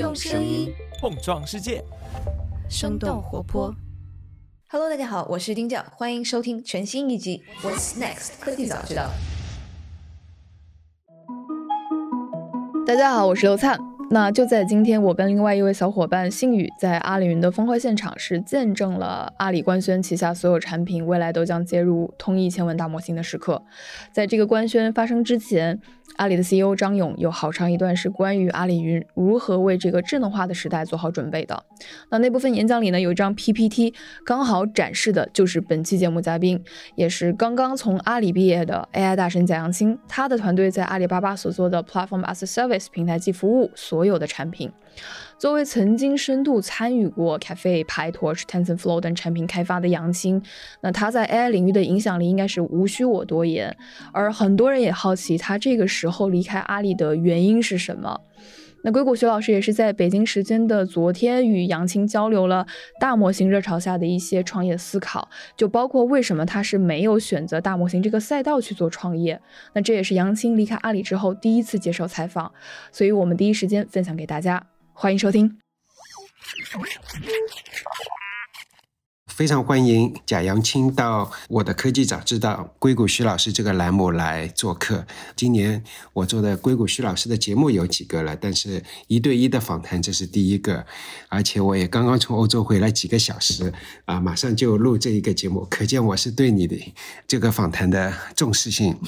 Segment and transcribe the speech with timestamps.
[0.00, 1.84] 用声音碰撞世界，
[2.70, 3.74] 生动活泼。
[4.70, 9.10] Hello，大家好，我是丁教，欢迎收听全新一集《What's Next 科技早知道》。
[12.86, 13.78] 大家好，我是刘灿。
[14.12, 23.62] 那就在今天，我跟另外一位小伙伴信宇在阿里云的峰会现场，是见证了阿里官宣旗下所有产品未来都将接入通义千问大模型的时刻。
[24.10, 25.78] 在这个官宣发生之前，
[26.16, 31.62] 阿里的 CEO 张勇有好长一段是关于阿里云如何为这个智能化的时代做好准备的。
[32.10, 36.62] 那那部分演讲里呢，有一张 PPT，刚好展示的就是本期节目嘉宾，
[36.94, 39.98] 也是刚刚从阿里毕业的 AI 大神贾扬青。
[40.08, 44.70] 他的团队在阿里巴巴所做的 Platform as a Service 平台即服务所有的产品。
[45.38, 50.42] 作为曾经深度参与过 Cafe、PyTorch、TensorFlow 等产品开发的杨青，
[50.82, 53.74] 那他在 AI 领域的影响力应该是无需我多言。
[54.12, 58.20] 而很多人也好奇他这个时候离开阿里的原因是什么。
[58.82, 62.66] 那硅谷徐老师也是在北京时间的昨天与杨青交流了
[62.98, 69.40] 大模型热潮下的一些创业思考，就包括为什么他是没有选择大模型这个赛道去做创业。
[69.74, 72.52] 那这也是杨青离开阿里之后第一次接受采访，
[72.90, 74.66] 所以我们第一时间分享给大家。
[75.00, 75.58] 欢迎收听，
[79.28, 85.06] 非常欢迎贾扬青到我的科技早知道硅谷徐老师这个栏目来做客。
[85.34, 90.84] 今年我做的硅谷徐老师的节目有几个了，但是一对一的访谈这是第一个，
[91.30, 93.72] 而且我也刚刚从欧洲回来几个小时
[94.04, 96.76] 啊，马上就录这一个节目，可见我是对你的
[97.26, 99.00] 这个访谈的重视性。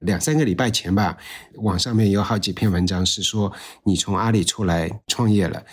[0.00, 1.16] 两三个礼拜前吧，
[1.56, 3.52] 网上面有好几篇文章是说
[3.84, 5.64] 你从阿里出来创业了。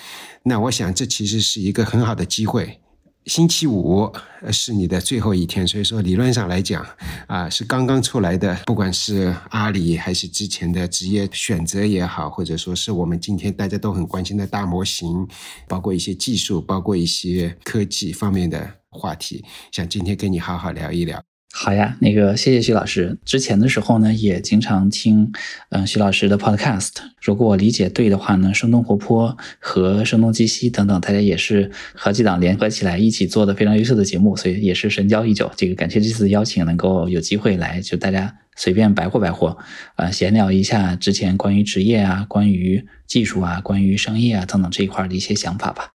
[0.43, 2.79] 那我想这其实是一个很好的机会。
[3.25, 4.13] 星期五
[4.51, 6.85] 是你的最后一天，所以说理论上来讲
[7.25, 8.55] 啊，是刚刚出来的。
[8.67, 15.27] 不管是阿里还是之前的职业选择也好，或者说是我们今天大家都很关心的大模型，
[15.67, 21.34] 包括一些技术，包括一些科技方面的话题，想今天跟你好好聊一聊。
[21.57, 23.17] 好呀，那个谢谢徐老师。
[23.23, 25.31] 之前的时候呢，也经常听
[25.69, 26.91] 嗯徐老师的 podcast。
[27.21, 35.49] 如果我理解对的话呢，生动活泼和声东击西等等，大家也是好几档联合起来一起做的非常优秀的节目，所以也是神交已久。
[35.55, 39.57] 这个感谢这次邀请，能够有机会来就大家随便白活白活，
[39.95, 45.94] 呃，闲聊一下之前关于职业啊、关于技术啊、关于商业啊等等这一块的一些想法吧。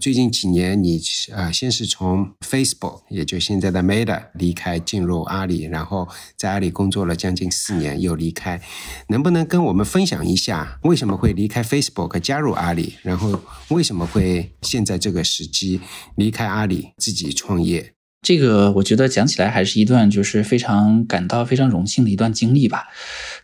[0.00, 1.00] 最近几年，你
[1.32, 8.62] 呃，先是从 Facebook，也就现在的 Meta 离开，进入阿里，然后在阿里工作了将近四年，又离开。
[9.08, 12.94] 能不能跟我们分享一下，为什么会离开 Facebook 加入阿里？
[13.02, 15.80] 然后为什么会现在这个时机
[16.14, 17.92] 离开阿里自己创业？
[18.20, 22.88] 这个我觉得讲起来还是一段就是非常感到非常荣幸的一段经历吧。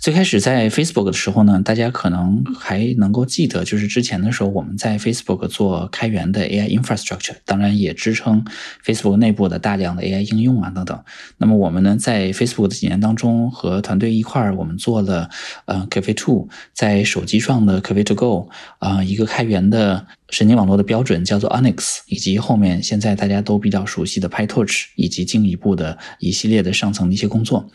[0.00, 8.44] 最开始在 Facebook 的时候呢，大家可能还能够记得，就是之前的时候我们在 Facebook 做开源的 AI infrastructure，当然也支撑
[8.84, 11.04] Facebook 内部的大量的 AI 应用啊等等。
[11.38, 15.30] 那么我们呢，在 Facebook 的几年当中，和团队一块儿，我们做了
[15.66, 20.06] 呃 Cafe Two 在手机上的 Cafe To Go 啊一个开源的。
[20.30, 27.70] 神经网络的标准叫做 Onyx，以及后面现在大家都比较熟悉的 PyTorch，以及进一步的一系列的上层的一些工作。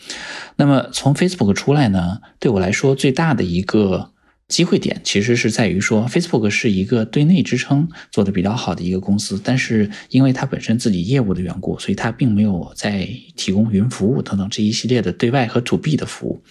[0.56, 4.12] 那么从 Facebook 出来呢，对我来说最大的一个
[4.48, 16.42] 机会点，其实是在于说 Facebook 是一个对内支撑做的比较好的一个公司，但是因为它本身自己业务的缘故，所以它并没有在提供云服务等等这一系列的对外和 To B 的服务。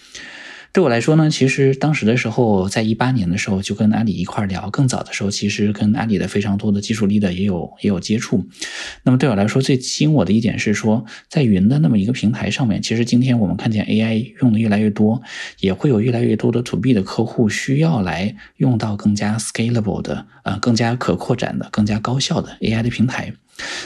[0.71, 4.69] 对我来说呢，其实当时的时候，在一八年的时候就跟阿里一块聊。
[4.69, 8.47] 更早的时候，其实跟阿里的非常多的技术力的也有也有接触。
[9.03, 15.21] 那么对我来说，最吸引我的一点是说，在云的那么一个平台上面，其实今天我们看见 AI 用的越来越多，
[15.59, 23.33] 也会有越来越多的 To B 的客户需要来用到更加 scalable 的呃更加可扩展的、更加高效的 AI 的平台。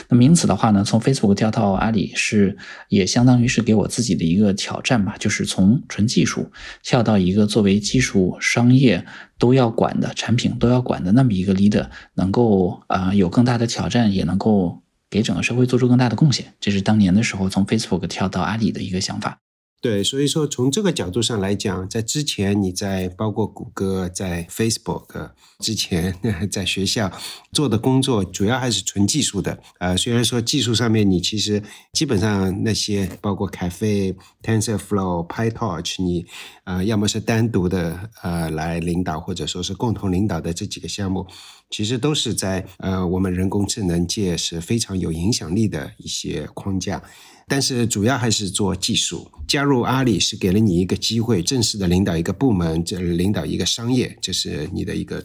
[0.08, 2.56] 那么因此的话呢，从 Facebook 跳到阿里是
[2.88, 6.50] 也相当于是给我自己的一个挑战吧，就是从纯技术
[6.82, 9.04] 跳到一个作为技术、商业
[9.38, 16.54] 都要管的产品都要管的那么一个 leader，能够啊有更大的挑战，也能够给整个社会做出更大的贡献。
[16.60, 19.43] 这是当年的时候从 Facebook 跳到阿里的一个想法。
[19.84, 26.18] 对，所以说从这个角度上来讲，在之前你在包括谷歌、在 Facebook 之前，
[26.50, 27.12] 在学校
[27.52, 29.58] 做的工作，主要还是纯技术的。
[29.80, 36.24] 呃，虽然说技术上面你其实基本上那些包括 Cafe、TensorFlow、PyTorch，你
[36.64, 41.26] 呃要么是单独的呃来领导，或者说是共同领导的这几个项目，
[41.68, 47.02] 其实都是在呃我们人工智能界是非常有影响力的一些框架。
[47.46, 49.30] 但是主要还是做技术。
[49.46, 55.24] 加入阿里是给了你一个机会，正式的领导一个部门，这领导一个商业，这是你的一个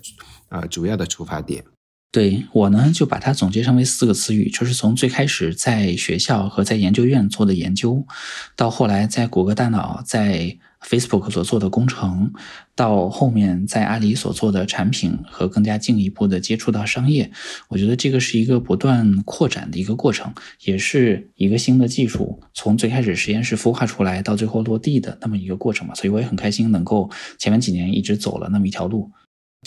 [0.49, 1.63] 呃主要的出发点。
[2.11, 8.05] 对我呢，就把它总结成为四个词语，就是从最开始在学校和在研究院做的研究，
[8.55, 12.31] 到后来在谷歌大脑、在 Facebook 所做的工程，
[12.75, 17.31] 到后面在阿里所做的产品和更加进一步的接触到商业，
[17.67, 20.33] 我觉得这个是一个不断扩展的一个过程，
[20.63, 25.93] 也是一个新的技术从最开始实验室孵化出来到最后落地的那么一个过程嘛。
[25.93, 29.11] 所以我也很开心能够前面几年一直走了那么一条路。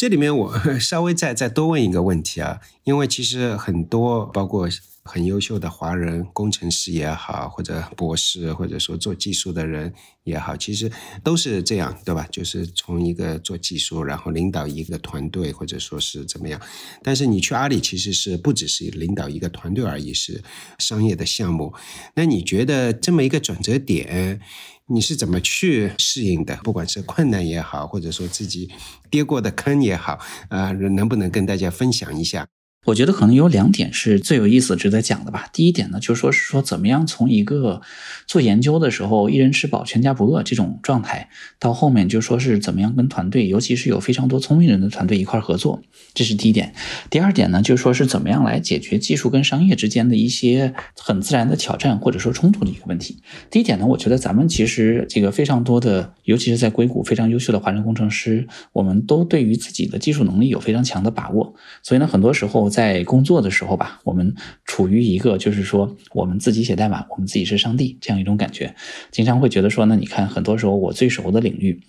[0.00, 4.66] 这里面我 稍微再再多问一个问题啊，因为其实很多包括
[5.04, 9.92] 很优秀的华人工程师也好，或者博士，或者说做技术的人
[10.24, 10.90] 也好，其实
[11.24, 12.26] 都是这样，对吧？
[12.30, 16.60] 就是从一个做技术，然后领导一个团队，或者说是怎么样。
[17.02, 20.42] 但是你去阿里，其实是不只是领导一个团队而已，是
[20.78, 21.74] 商业的项目。
[22.14, 24.40] 那你觉得这么一个转折点？
[24.86, 26.54] 你是怎么去适应的？
[26.56, 28.70] 不管是困难也好，或者说自己
[29.10, 32.46] 跌过的坑也好，啊，能不能跟大家分享一下？
[32.84, 35.48] 我觉得可能有两点是最有意思、值得讲的吧。
[35.52, 37.80] 第一点呢，就是说是说怎么样从一个
[38.26, 41.28] 做研究的时候一人吃饱全家不饿这种状态，
[41.60, 45.80] 到后面就说是怎么样跟团队，尤其是有非常多聪明人的团队一块合作，
[46.12, 46.74] 这是第一点。
[47.08, 53.22] 第二点呢，就说是怎么样来解决技术跟商业之间的一些很自然的挑战或者说冲突的一个问题。
[53.48, 62.71] 第一点呢，我觉得咱们其实这个非常多的，尤其是在硅谷非常优秀的华人工程师，我们都对于自己的技术能力有非常强的把握，所以呢，很多时候。
[62.72, 64.34] 在工作的时候吧，我们
[64.64, 68.74] 处于一个就是说，我们自己写代码，我们自己是上帝这样一种感觉，
[69.12, 71.80] 经常会觉得说，那你看，很多时候我最熟的领域，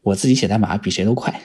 [0.00, 1.40] 我自己写代码比谁都快，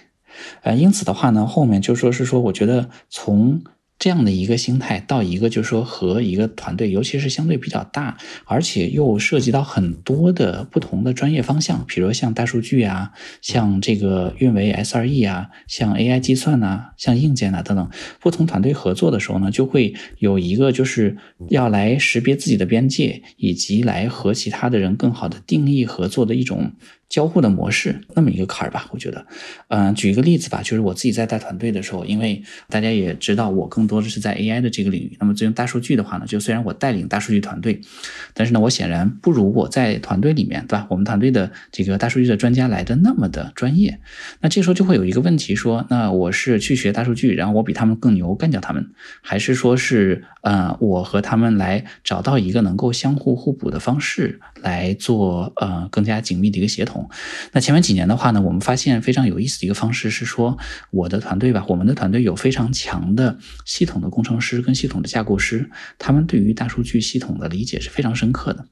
[0.63, 3.61] 呃，因此的话呢，后面就说是说，我觉得从。
[3.99, 13.11] 这样的一个心态，到一个就是说和一个团队，尤其是相对比较大，而且又涉及到很多的不同的专业方向，比如像大数据啊，
[13.41, 17.89] 像这个运维 SRE 啊，像 AI 计算呐，像硬件呐等等，
[18.19, 21.17] 不同团队合作的时候呢，就会有一个就是
[21.49, 26.73] 要来识别自己的边界，以及来和其他的人更好的定义合作的一种。
[27.09, 29.25] 交互的模式那么一个坎儿吧，我觉得，
[29.69, 37.79] 嗯，举一个例子吧，就是我自己在带团队的时候，因为大家也知道我更多的是在 AI 的这个领域，那么用大数据的话呢，就虽然我带领大数据团队，
[38.33, 40.85] 但是呢，我显然不如我在团队里面，对吧？
[40.89, 43.99] 我们团队的这个大数据的专家来的那么的专业，
[44.41, 57.09] 那这时候就会有一个问题说，那我是去学大数据，然后我比他们更牛，干掉他们，还是说是，呃，我和他们来找到一个能够相互互补的方式来做，呃，更加紧密的一个协同。
[57.51, 60.57] 那前面几年的话呢，我们发现非常有意思的一个方式是说，
[60.91, 68.65] 我的团队吧，我们的团队有非常强的系统的工程师跟系统的架构师，他们对于大数据系统的理解是非常深刻的。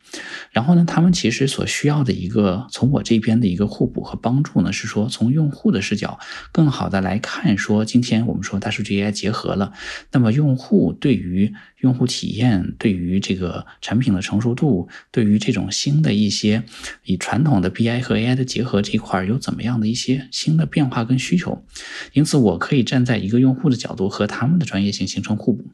[0.51, 6.17] 然后呢，他们其实所需要的一个从我这边的一个互补和帮助呢，是说从用户的视角
[6.53, 9.73] 更好的来看，说今天我们说大数据 AI 结合了，
[10.13, 16.63] 那么用户对于用户体验对于这个产品的成熟度，对于这种新的一些
[17.03, 21.65] 以传统的 BI 和 AI 的结合这一块有怎么样的一些新的变化跟需求？
[22.13, 25.65] 因此，我可以站在一个用户的角度和他们的专业性形成互补。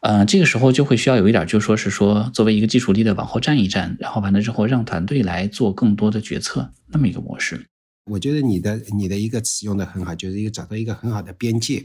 [0.00, 7.69] 呃，这个时候就会需要有一点，就说是说作为一个基础力的往后站一站，然后完了之后让团队来做更多的决策，那么一个模式。
[8.10, 11.84] 我觉得你的你的一个词用的很好，就是一个找到一个很好的边界。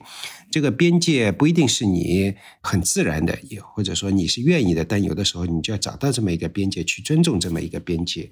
[0.51, 8.29] 这个边界不一定是你很自然的，也或者说你是愿意的，但有的时候你就要找到这么一个边界，去尊重这么一个边界，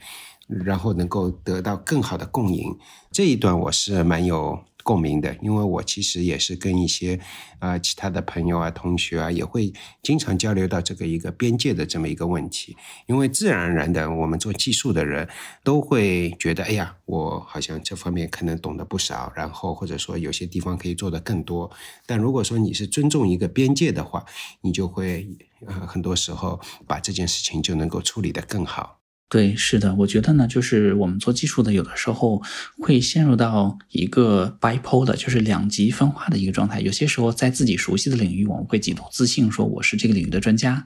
[0.47, 2.75] 然后能够得到更好的共赢。
[3.11, 4.63] 这一段我是蛮有。
[4.83, 7.19] 共鸣的，因为我其实也是跟一些
[7.59, 12.75] 啊其他的朋友啊、同学啊，也会经常交流到这个一个边界的这么一个问题。
[13.07, 15.27] 因为自然而然的，我们做技术的人
[15.63, 21.71] 都会觉得，哎呀，我好像这方面可能懂得不少，然后或者说有些地方可以做得更多。
[22.05, 24.25] 但如果说你是尊重一个边界的话，
[24.61, 25.27] 你就会
[25.65, 29.02] 呃很多时候把这件事情就能够处理得更好。
[29.33, 32.39] 对，是的，我觉得呢，就是我们做技术的，有的时候
[32.77, 36.79] 会陷入到一个 bipolar，就是两极分化的一个状态。
[36.81, 40.83] 有些时候在自己熟悉的领域，我们会极度自信，说我是这个领域的专家；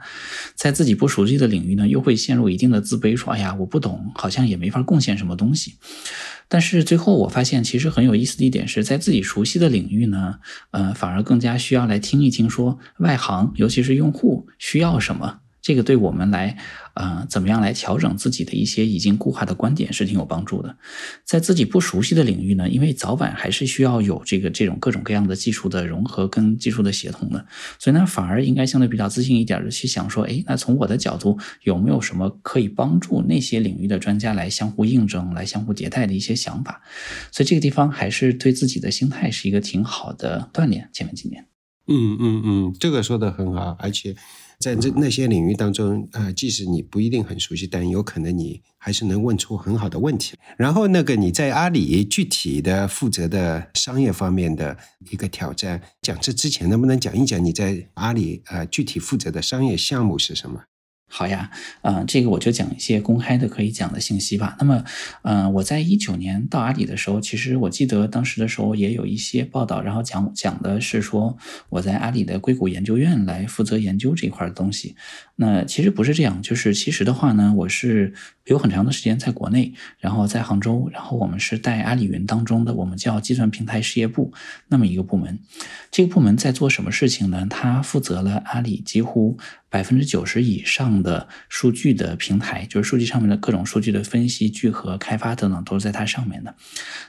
[0.55, 5.73] 在自己不熟悉的领域呢，又会陷入一定的自卑，说哎呀，我不懂，好像也没法贡献什么东西。
[6.47, 10.35] 但是最后我发现，其实很有意思的一点是在自己熟悉的领域呢，
[10.71, 15.39] 呃，反而更加需要来听一听，说外行，尤其是用户需要什么。
[15.67, 16.57] 这个对我们来，
[16.93, 20.77] 呃，怎么样来调整自己的一些已经固化的观点是挺有帮助的。
[21.25, 27.45] 在自己不熟悉的领域呢，因为早晚还是需要有这个这种各种各样的技术的融合跟技术的协同的，
[27.77, 36.81] 所以呢，反而应该相对比较自信一点的去想说，哎，那从我的角度有没有什么可以帮助那些领域的专家来相互印证、来相互迭代的一些想法？
[37.29, 40.89] 所以这个地方还是对自己的心态是一个挺好的锻炼。
[40.93, 41.45] 前面几年，
[41.87, 44.15] 嗯嗯嗯，这个说的很好，而且。
[44.59, 50.35] 在这那些领域当中，呃，即使你不一定很熟悉，但有可能你还是能问出很好的问题。
[50.57, 54.77] 然后，那个你在阿里具体的负责的商业方面的
[55.11, 60.63] 一个挑战，讲这之前能不能讲一讲你在阿里呃具体负责的商业项目是什么？
[61.09, 61.49] 好呀，
[61.83, 64.57] 嗯，这个我就讲一些公开的可以讲的信息吧。
[64.59, 64.83] 那么，
[65.23, 71.37] 嗯，我在一九年到阿里的时候，其实我记得当时的时候也有一些报道，然后讲讲的是说
[71.69, 74.95] 我在阿里的硅谷研究院来负责研究这块的东西。
[75.37, 78.13] 那其实不是这样，就是其实的话呢，我是
[78.47, 84.33] 有很长的时间在国内，然后在杭州，然后我们是带阿里云当中的我们叫计算平台事业部
[84.67, 85.39] 那么一个部门。
[85.91, 87.45] 这个部门在做什么事情呢？
[87.49, 89.37] 它负责了阿里几乎。
[89.69, 96.55] 百分之九十以上的数据的平台，就是数据上面的各种数据的分析、聚合、开发等等，都是在它上面的。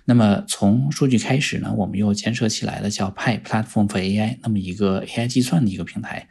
[0.06, 6.28] 那么从数据开始呢，我们又建设起来了叫派 Platform for AI，那么一个 AI 计算的一个平台。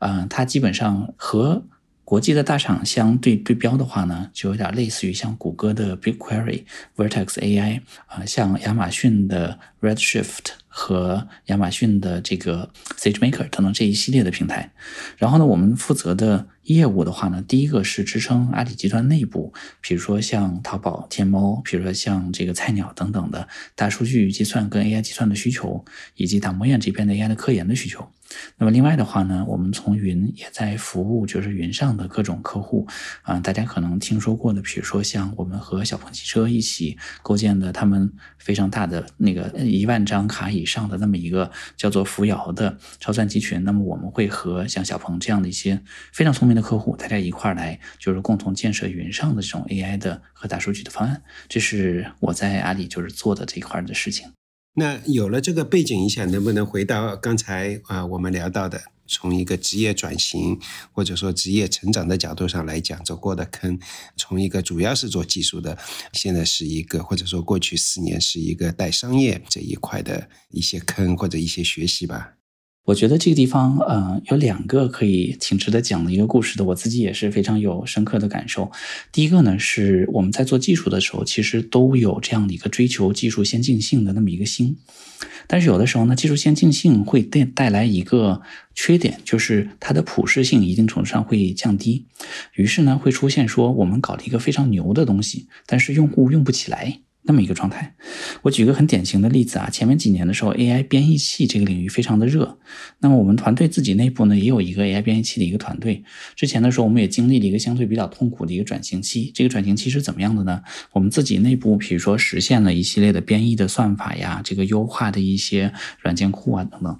[0.00, 1.66] 嗯，它基本上和
[2.10, 6.64] 国际的大厂相对对标的话呢，就有点类似于像谷歌的 BigQuery、
[6.96, 10.58] Vertex AI 啊，像亚马逊的 Redshift。
[10.72, 14.70] 和亚马逊的这个 SageMaker 等等这一系列的平台，
[15.18, 28.08] 然后呢，我们负责的业务的话呢，第一个是支撑阿里集团内部，比如说像淘宝、天猫，比如说像这个菜鸟等等的大数据计算跟 AI 计算的需求，以及大模院这边的 AI 的科研的需求。
[28.56, 32.86] 那么另外的话呢，我们从云也在服务，就是云上的各种客户
[33.22, 43.62] 啊，大家可能听说过的，比如说像我们和小鹏汽车一起构建的他们非常大的那个一万张卡以上的那么一个叫做扶摇的超算集群。
[43.64, 45.82] 那么我们会和像小鹏这样的一些
[46.12, 51.22] 非常聪明的客户，大家一块儿来，就是共同建设云上的这种 AI 的和大数据的方案。
[51.48, 54.30] 这是我在阿里就是做的这一块的事情。
[54.74, 60.58] 那有了这个背景影响，能不能回到刚才啊我们聊到的，从一个职业转型
[60.92, 63.78] 或者说职业成长的角度上来讲，走过的坑，
[64.16, 65.76] 从一个主要是做技术的，
[66.12, 72.39] 现在是一个或者说过去四年是一个带商业这一块的一些坑或者一些学习吧。
[72.90, 78.68] 我觉得这个地方，呃，有两个可以挺值得讲的一个故事的，我自己也是非常有深刻的感受。
[79.12, 84.76] 第一个呢，是我们在做技术的时候，其实都有这样的一个追求技术先进性的那么一个心，
[85.46, 88.42] 但是有的时候呢，技术先进性会带带来一个
[88.74, 92.06] 缺点，就是它的普适性一定程度上会降低，
[92.56, 96.98] 于是呢，会出现说我们搞了一个非常牛的东西，但是用户用不起来。
[97.22, 97.94] 那么一个状态，
[98.42, 102.58] 我举个很典型的例子啊，前面几年的时候，AI 编译器这个领域非常的热。
[103.00, 106.02] 那么我们团队自己内部呢，也有一个 AI 编译器的一个团队。
[106.34, 109.30] 之前的时候，我们也经历了一个相对比较痛苦的一个转型期。
[109.34, 110.62] 这个转型期是怎么样的呢？
[110.92, 116.98] 我们自己内部，比如说实现了一系列的编译的算法呀，这个优化的一些软件库啊等等。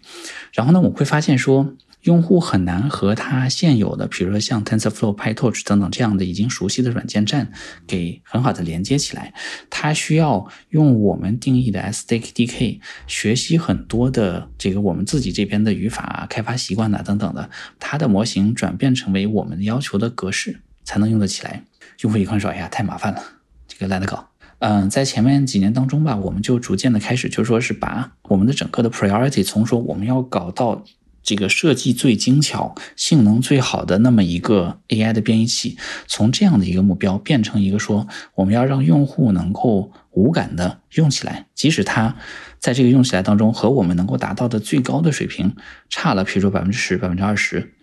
[0.53, 1.75] 然后呢，我会发现说。
[2.03, 7.53] 用户很难和他现有的，比如说像 TensorFlow、PyTorch 等等这样的已经熟悉的软件站
[7.87, 9.35] 给很好的连接起来。
[9.69, 21.65] 他需要用我们定义的 SDK 学习很多的这个我们自己这边的语法、开发习惯呐等等的，他的模型转变成为我们要求的格式才能用得起来。
[22.01, 23.23] 用户一看说：“哎呀，太麻烦了，
[23.69, 24.31] 这个懒得搞。”
[24.61, 30.83] 嗯，在前面几年当中吧，我们就逐渐的开始就说是把我们的整个的 priority 从说我们要搞到。
[31.31, 42.17] 这个设计最精巧、性能最好的那么一个 AI 的编译器，从这样的一个目标变成一个说，我们要让用户能够无感的用起来，即使它
[42.59, 45.55] 在这个用起来当中和我们能够达到的最高的水平
[45.89, 47.75] 差了，比如说百分之十、百分之二十。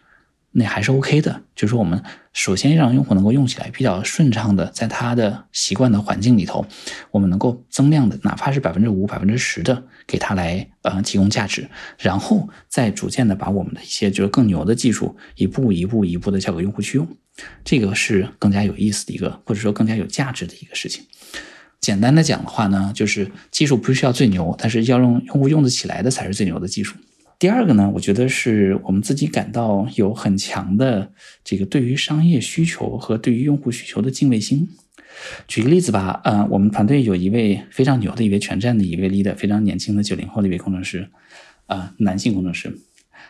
[0.52, 2.02] 那还是 OK 的，就是说我们
[2.34, 6.66] 首先让用户能够用起来比较顺畅的，在他的习惯的环境里头，
[7.12, 17.08] 我们能够增量的，哪怕是百分之五、百分之十的给他来呃提供价值，然后再逐渐的把我们的一些就是更牛的技术一步一步一步的交给用户去用，
[17.64, 21.06] 这个是更加有意思的一个，或者说更加有价值的一个事情。
[21.80, 26.96] 简单的讲的话呢，就是技术不需要最牛，但是要让用户用得起来的才是最牛的技术。
[27.40, 31.12] 第二个呢，我觉得是我们自己感到有很强的
[31.44, 34.68] 这个对于商业需求和对于用户需求的敬畏心。
[35.48, 41.10] 举个例子吧，呃，我们团队有一位非常牛的一位全站的一位 leader，非常年轻的九零后的一位工程师，
[41.68, 42.76] 呃，男性工程师。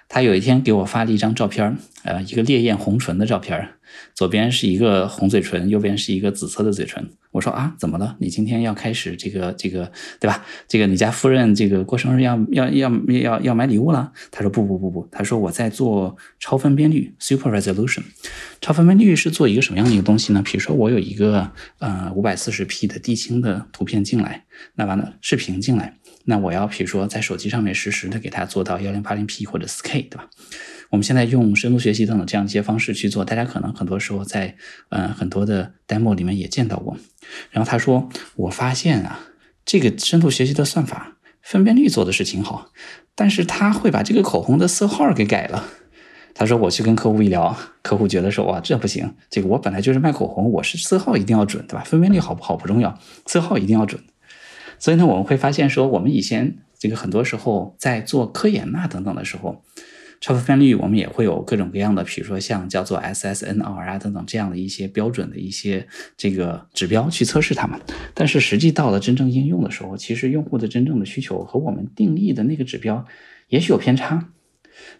[0.09, 3.69] 他有一天给我发了一张照片，呃，一个烈焰红唇的照片，
[4.13, 7.09] 左边是一个红嘴唇，右边是一个紫色的嘴唇。
[7.31, 8.15] 我说啊，怎么了？
[8.19, 10.43] 你今天要开始这个这个，对吧？
[10.67, 14.11] 这个你家夫人这个过生日要要要要要买礼物了？
[14.31, 18.01] 他说不不不不，他说我在做超分辨率 （super resolution）。
[18.59, 20.41] 超分辨率是做一个什么样的一个东西呢？
[20.43, 25.97] 比如说我有一个呃五百四十 P 的地清的图片进来，那完了视频进来，
[26.29, 30.27] 那我要比如说在手机上面实时的给它做到幺零八零 P 或者四 K，对吧？
[30.89, 34.55] 我们现在用深度学习等等这样一些方式去做，大家可能很多时候在
[34.89, 36.97] 呃很多的 demo 里面也见到过。
[37.49, 39.19] 然后他说：“我发现啊，
[39.65, 42.71] 这个深度学习的算法分辨率做的是挺好，
[43.15, 45.69] 但是他会把这个口红的色号给改了。”
[46.35, 51.83] 他说：“我去跟客户一聊，客户觉得说哇这不行，这个我本来就是卖口红，我是色号一定要准，对吧？
[51.83, 54.01] 分辨率好不好不重要，色号一定要准。
[54.79, 59.63] 所以呢，我们会发现说，我们以前这个很多时候在做科研呐等等的时候。”
[60.19, 67.79] 超分辨率，我们也会有各种各样的，比如说像叫做 SSNR 啊等等这样的一些标准的一些这个指标去测试它们。
[68.15, 73.05] 但是实际到了真正应用的时候，其实用户的真正的需求和我们定义的那个指标
[73.49, 74.29] 也许有偏差。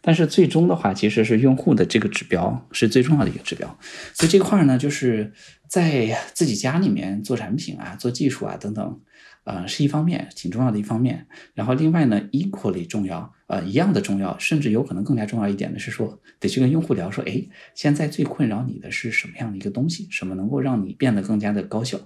[0.01, 3.79] 但是最终的话，其实是用户的这个指标是最重要的一个指标。
[4.13, 5.33] 所以这块呢，就是
[5.67, 8.99] 在自己家里面做产品啊、做技术啊等等。
[9.47, 11.25] 呃，是一方面，挺重要的一方面。
[11.53, 17.41] 然后另外呢，equally 重要，呃，一样的重要，甚至有可能更加重要一点的是说，得去跟用户聊说，哎，
[17.73, 20.05] 现在最困扰你的是什么样的一个东西？
[20.11, 21.97] 什么能够让你变得更加的高效？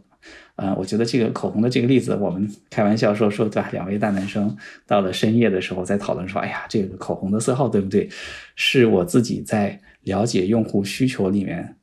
[0.55, 3.69] 呃，我觉得这个口红的这个例子，我们开玩笑说说，对吧？
[3.71, 4.55] 两位大男生
[4.85, 8.07] 到了深夜的时候在讨论说，哎呀，这个口红的色号对不对？
[8.55, 11.77] 是我自己在了解用户需求里面，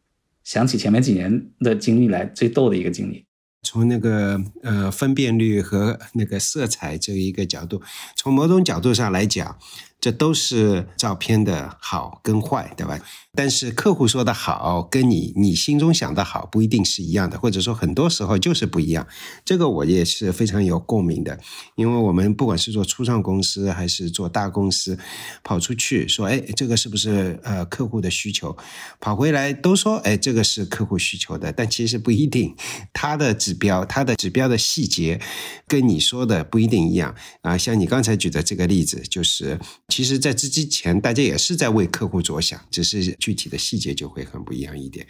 [0.45, 3.25] 想起前面几年的经历来最逗的一个经历。
[3.63, 7.83] 从那个呃分辨率和那个色彩这一个角度，
[8.17, 9.59] 从某种角度上来讲。
[10.01, 13.01] 这都是照片的好跟坏，对吧？
[13.35, 19.07] 但是客户说的好，跟你你心中想的好不一定是一样的，或者说很多时候就是不一样。
[19.45, 21.39] 这个我也是非常有共鸣的，
[21.77, 24.99] 因为我们不管是做初创公司还是做大公司，
[25.43, 28.57] 跑出去说，哎，这个是不是呃客户的需求？
[29.01, 32.55] 跑回来都说，哎，这个是客户需求的，但其实不一定。
[32.93, 35.21] 他的指标，他的指标的细节，
[35.67, 37.57] 跟你说的不一定一样啊。
[37.59, 39.59] 像你刚才举的这个例子，就是。
[39.89, 45.07] 其实，在这之前，大家也是在为客户着想，只是具体的细节就会很不一样一点。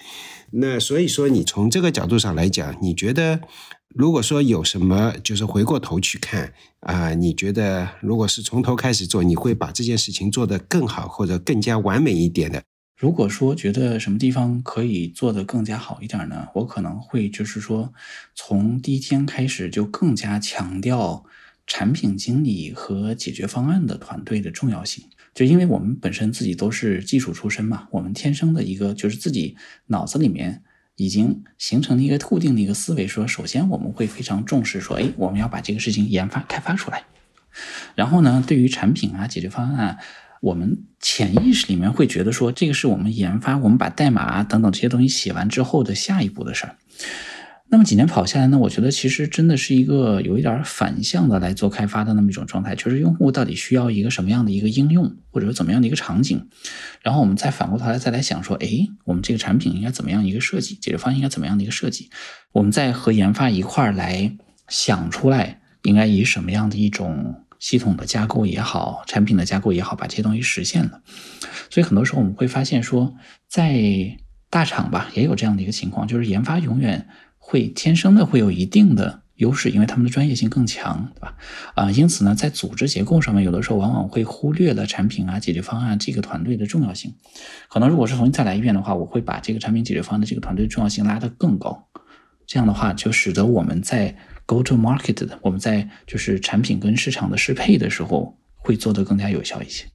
[0.53, 3.41] 那所以说，你从这个角度上来讲，你觉得，
[3.89, 12.63] 如果说有什么，就是回过头去看啊，你觉得，如果是从头开始做，你会把这件事情做得更好，或者更加完美一点的？
[12.97, 16.47] 如果说觉得什么地方可以做得更加好一点呢？
[16.55, 17.93] 我可能会就是说，
[18.37, 21.25] 从第一天开始就更加强调。
[21.69, 25.05] 产品经理和解决方案的团队的重要性，
[25.35, 30.63] 就因为我们本身自己都是技术出身嘛，我们天生的一个就是自己脑子里面
[30.97, 37.05] 已经形成了一个固定的一个思维，说首先我们会非常重视说，哎，我们要把这个事情研发开发出来。
[37.95, 39.99] 然后呢，对于产品啊、解决方案，
[40.41, 46.77] 我们潜意识里面会觉得说，这个是我们研发，我们把代码啊等等这些东西写完之后的下一步的事儿。
[47.71, 56.49] 那么几年跑下来呢，我觉得其实真的是一个有一点反向的来做开发的那么一种状态，就是用户到底需要一个什么样的一个应用，或者说怎么样的一个场景，
[57.03, 62.09] 然后我们再反过头来再来想说，哎，我们这个产品应该怎么样一个设计，解决方案应该怎么样的一个设计，
[62.53, 64.35] 我们再和研发一块儿来
[64.69, 71.03] 想出来，应该以什么样的一种系统的架构也好，产品的架构也好，把这些东西实现了。
[71.69, 73.15] 所以很多时候我们会发现说，
[73.47, 74.17] 在
[74.49, 77.07] 大厂吧也有这样的一个情况，就是研发永远。
[77.49, 81.35] 会天生的会有一定的优势，因为他们的专业性更强，对吧？
[81.75, 87.15] 啊，因此呢，在组织结构上面，有的时候往往会忽略了产品啊、解决方案这个团队的重要性。
[87.71, 91.89] 可能如果是重新再来一遍的话，我会把这个产品解决方案的这个团队重要性拉得更高。
[92.47, 99.87] 这样的话，就使得我们在 go to market 的，我们在就是产品跟市场的适配的时候，会做得更加有效一些。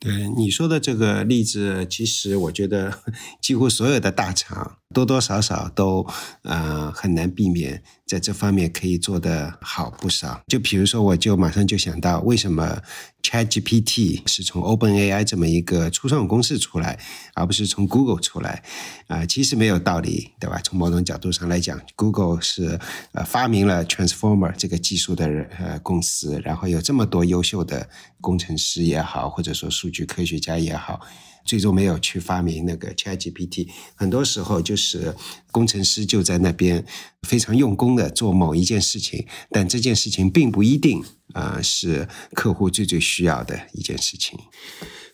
[0.00, 2.98] 对你说的这个例子，其实我觉得
[3.40, 6.06] 几乎所有的大厂多多少少都
[6.42, 7.82] 呃很难避免。
[8.04, 10.42] 在这方面可以做得好不少。
[10.46, 12.82] 就比如说，我就马上就想到，为什么
[13.22, 16.98] ChatGPT 是从 OpenAI 这么一个初创公司出来，
[17.32, 18.62] 而不是从 Google 出来？
[19.06, 20.60] 啊，其实没有道理，对吧？
[20.62, 22.78] 从某种角度上来讲，Google 是
[23.12, 25.26] 呃发明了 Transformer 这个技术的
[25.58, 27.88] 呃公司，然后有这么多优秀的
[28.20, 31.00] 工程师也好，或者说数据科学家也好。
[31.44, 35.14] 最终没有去发明那个 ChatGPT，很多时候就是
[35.50, 36.84] 工程师就在那边
[37.22, 41.02] 非常用功的做某一件事情，但这件事情并不一定
[41.34, 44.38] 啊是客户最最需要的一件事情。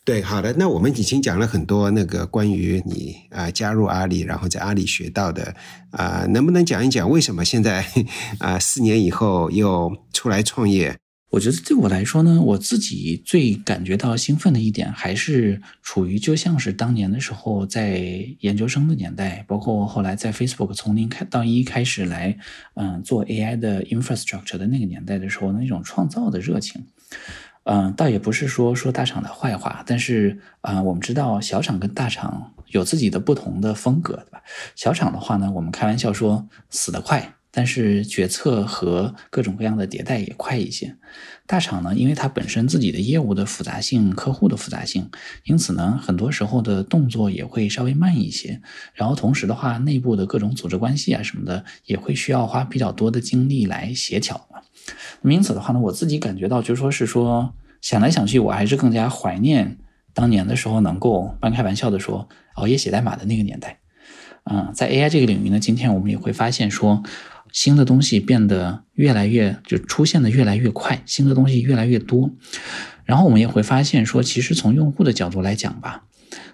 [0.05, 5.55] 对，好的，那我们已经讲了很多那个关于你啊加入阿里，然后在阿里学到的
[5.91, 7.87] 啊，能不能讲一讲为什么现在
[8.41, 10.97] 啊四年以后又出来创业？
[11.31, 22.38] 我觉得对我来说呢，我自己最感觉到兴奋的一点，还是处于就像是当年的时候在研究生的年代，包括后来在 Facebook 从零开到一开始来，
[22.75, 26.87] 嗯，做 AI 的 infrastructure 的那个年代的时候那种创造的热情。
[27.64, 34.43] 嗯，倒也不是说说大厂的坏话，但是啊，我们知道小厂跟大厂有自己的不同的风格，对吧？
[34.75, 40.97] 小厂的话呢，我们开玩笑说死得快，但是决策和各种各样的迭代也快一些。
[41.47, 45.11] 大厂呢，因为它本身自己的业务的复杂性、客户的复杂性，
[45.45, 48.61] 因此呢，很多时候的动作也会稍微慢一些。
[48.93, 54.61] 然后同时的话，内部的各种组织关系啊什么的，也会需要花比较多的精力来协调嘛。
[55.23, 59.79] 因此的话呢，我自己感觉到，就说是说想来想去，我还是更加怀念
[60.13, 63.79] 当年的时候能够半开玩笑的说熬夜写代码的那个年代。
[64.51, 67.03] 嗯，在 AI 这个领域呢，今天我们也会发现说，
[67.53, 72.31] 新的东西变得越来越就出现的越来越快，新的东西越来越多。
[73.05, 76.05] 然后我们也会发现说，其实从用户的角度来讲吧，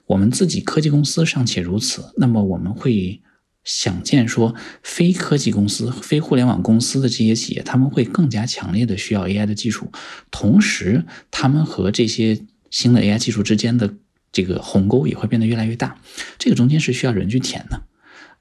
[0.06, 3.20] 我们自己科技公司尚且如此，那么我们会。
[3.66, 9.90] 想见说，非科技公司、非互联网公司的这些企业，他们会更加强烈的需要 AI 的技术，
[10.30, 12.38] 同时，他们和这些
[12.70, 13.94] 新的 AI 技术之间的
[14.30, 15.96] 这个鸿沟也会变得越来越大。
[16.38, 17.80] 这个中间是需要人去填的。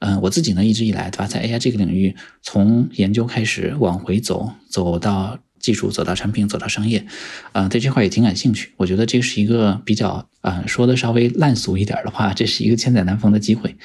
[0.05, 7.05] 嗯，我自己呢，一直以来对吧，在 AI 这个领域，从研究开始往回走，走到技术，走到产品，走到商业，
[7.53, 8.73] 啊，对这块也挺感兴趣。
[8.75, 13.77] 我觉得这是一个比较啊，说的稍微烂俗一点的话，这是一个千载难逢的机会。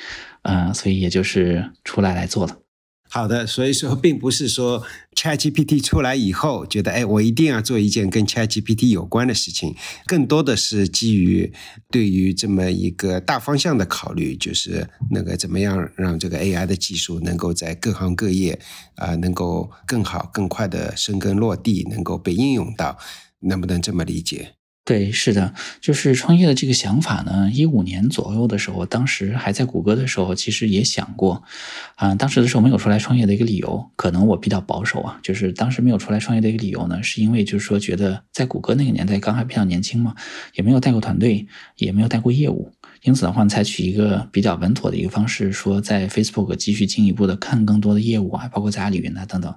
[0.43, 2.57] 嗯，所以也就是出来来做了。
[3.11, 9.75] 好的，所以说并不是说 ChatGPT 出来以后觉得，哎，我一定要做一件跟 ChatGPT 有关的事情，
[10.07, 11.53] 更多的是基于
[11.91, 18.61] 对于这么一个大方向的考虑，就是那个怎么样让这个 AI 的技术能够在各行各业
[18.97, 22.99] 啊，能够更好、更快的生根落地，能够被应用到，
[23.41, 24.58] 能不能这么理解？
[24.89, 27.51] 对，是的，就是创业的这个想法呢。
[27.53, 31.43] 一五年左右的时候，当时还在谷歌的时候，其实也想过，
[31.97, 40.15] 啊，当时的时候没有出来创业的一个理由，可能我比较保守啊，就是当时没有出来创业的一个理由呢，是因为就是说觉得在谷歌那个年代刚还比较年轻嘛，
[40.55, 41.47] 也没有带过团队，
[41.77, 42.73] 也没有带过业务，
[43.03, 49.55] 因此的话，采取一个比较稳妥的一个方式，说在 Facebook 继续进一步的看更多的业务啊，包括在阿里云啊等等。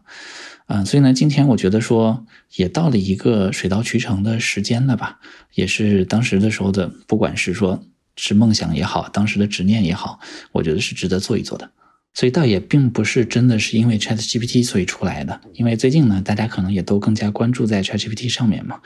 [0.67, 5.19] 嗯，所以呢，今天我觉得说也到了一个水到渠成的时间了吧，
[5.55, 7.83] 也是当时的时候的，不管是说
[8.15, 10.19] 是梦想也好，当时的执念也好，
[10.53, 11.69] 我觉得是值得做一做的。
[12.13, 18.79] 所以倒也并不是真的是因为 Chat GPT 所以出来的，因为最近呢，大家可能也都更加关注在 Chat GPT 上面嘛。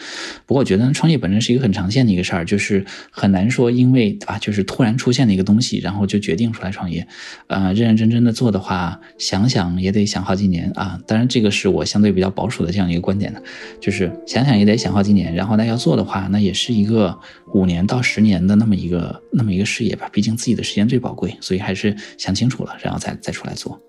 [0.46, 7.08] 不过我觉得创业本身是一个很长线的一个事儿，就是很难说因为对吧，就是突然出现的一个东西，然后就决定出来创业。
[7.48, 11.00] 呃，认认真真的做的话，想想也得想好几年啊。
[11.08, 13.42] 当然这个是我相对比较保守的这样一个观点的，
[13.82, 15.34] 就是想想也得想好几年。
[15.34, 17.20] 然后那要做的话，那也是一个
[17.56, 20.10] 五年到十年的那么一个那么一个事业吧。
[20.12, 23.16] 毕竟自己的时间最宝贵，所以还是想清楚了，然后再。
[23.22, 23.82] 再出来做。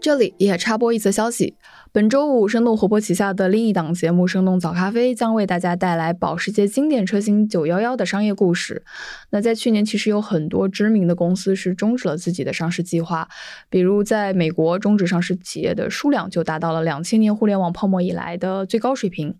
[0.00, 1.56] 这里也插播一则消息：
[1.90, 8.82] 本周五，生动活泼旗下的另一档节目《生动早咖啡》将为大家带来保时捷经典车型911的商业故事。
[9.30, 13.26] 那在去年，其实有很多知名的公司是终止了自己的上市计划，
[13.70, 19.34] 比如在美国，终止上市企业的数量就达到了两千年互联网泡沫以来的最高水平。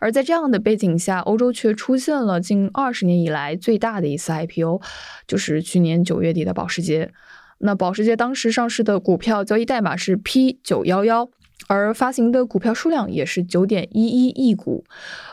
[0.00, 4.80] 而在这样的背景下，欧洲却出现了近二十年以来最大的一次 IPO，
[5.28, 7.12] 就是去年九月底的保时捷。
[7.58, 11.30] 那保时捷当时上市的股票交易代码是 P 九幺幺，
[11.68, 14.84] 而发行的股票数量也是九点一一亿股，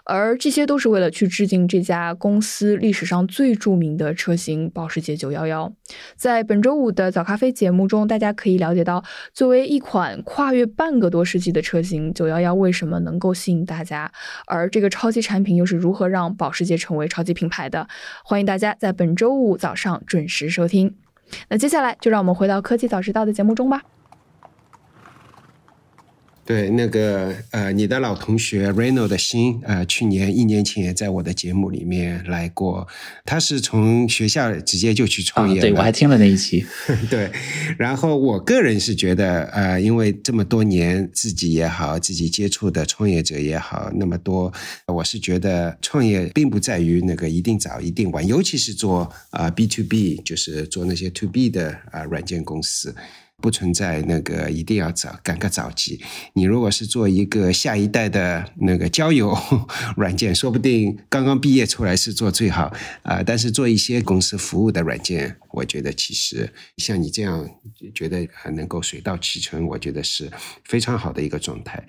[0.05, 5.73] 而这些都是为了去致敬这家公司历史上最著名的车型保时捷九幺幺。
[6.15, 14.11] 在本周五的早咖啡节目中，大家可以了解到，作为一款跨越半个多世纪的车型，九幺幺为什么能够吸引大家，
[14.45, 17.87] 而这个超级产品又是如何让保时捷成为超级品牌的？
[18.23, 20.95] 欢迎大家在本周五早上准时收听。
[21.49, 23.83] 那接下来就让我们回到科技早知道的节目中吧。
[26.49, 32.87] 对，那个呃，你的老同学 Reno 的心，呃，去年一年前也在我的节目里面来过。
[33.23, 36.65] 他是从学校直接就去创业，对我还听了那一期。
[37.07, 37.29] 对，
[37.77, 44.51] 然后我个人是觉得，呃，因为这么多年自己也好，自己接触的创业者也好，那么多，
[44.87, 52.95] 我是觉得创业并不在于那个一定早一定晚，尤其是做啊 B to B，就是做那些 To B 的啊软件公司。
[53.41, 56.01] 不存在那个一定要早赶个早集。
[56.33, 59.37] 你如果是做一个下一代的那个交友
[59.95, 62.73] 软件，说不定刚刚毕业出来是做最好
[63.03, 63.23] 啊。
[63.23, 67.49] 但是做一些公司服务的软件，我觉得其实像你这样
[67.93, 70.31] 觉得还能够水到渠成，我觉得是
[70.63, 71.85] 非常好的一个状态。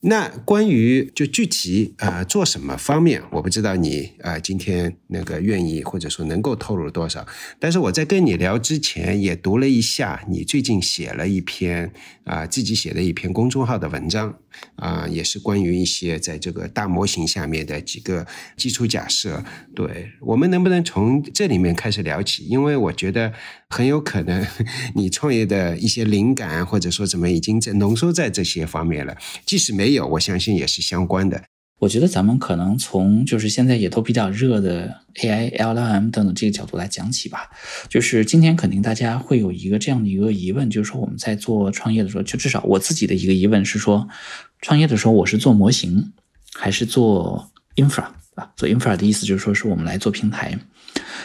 [0.00, 7.26] 那关于就具体呃做什么方面，我不知道你啊今天那个愿意或者说能够透露多少。
[7.58, 11.92] 但是我在跟你聊之前也读了一下，你最近写了一篇
[12.24, 14.32] 啊自己写的一篇公众号的文章
[14.76, 18.24] 啊，也是关于一些在这个大模型下面的几个
[18.56, 19.42] 基础假设。
[19.74, 22.44] 对我们能不能从这里面开始聊起？
[22.44, 23.32] 因为我觉得
[23.68, 24.46] 很有可能
[24.94, 29.88] 你创业的一些灵感或者说怎么已经在浓缩在这些方面了，即使没。
[29.94, 31.44] 有，我相信也是相关的。
[31.80, 37.48] 我觉得咱们可能从就是现在也都比较热的 AI、LLM 等等这个角度来讲起吧。
[37.88, 44.08] 就是今天肯定大家会有一个这样的一个疑问，就是说我们在做创业的时候，就至少我自己的一个疑问是说，
[44.60, 46.12] 创业的时候我是做模型
[46.54, 48.50] 还是做 infra 啊？
[48.56, 50.58] 做 infra 的意思就是说是我们来做平台。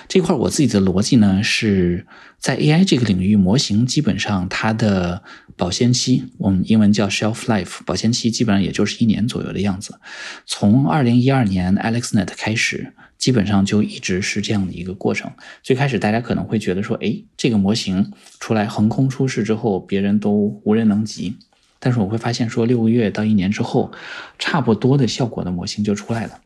[0.07, 2.05] 这块我自己的逻辑呢，是
[2.39, 5.23] 在 AI 这个领域，模型基本上它的
[5.55, 9.99] 保鲜期，我们英文叫 shelf life，保鲜期基本上也就是一年左右的样子。
[10.45, 15.31] 从二零一二年 AlexNet 开始，基本上就一直是这样的一个过程。
[15.61, 21.37] 最开始大家可能会觉得说，哎，这个模型出来横空出世之后，别人都无人能及。
[21.79, 23.91] 但是我会发现说，六个月到一年之后，
[24.39, 26.39] 差不多的效果的模型就出来了。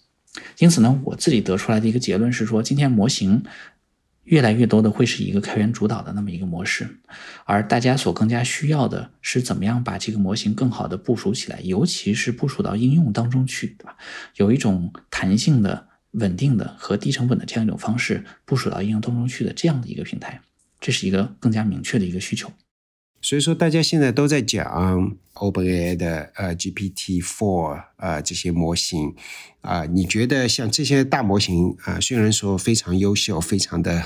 [0.60, 3.44] 因此呢，我自己得出来的一个结论是说，今天模型
[4.24, 7.00] 越来越多的会是一个开源主导的那么一个模式，
[7.46, 13.96] 而大家所更加需要的是怎么样把这个模型更好的部署起来，尤其是部署到应用当中去，对吧？
[14.36, 20.42] 有一种弹性的、稳定的和低成本的这样一种方式部署到应用当中去的这样的一个平台，
[20.82, 22.52] 这是一个更加明确的一个需求。
[23.22, 29.14] 所以说，大家现在都在讲 OpenAI 的呃 GPT-4 啊这些模型
[29.62, 34.02] 啊，你觉得像这些大模型啊，虽然说非常优秀，非常的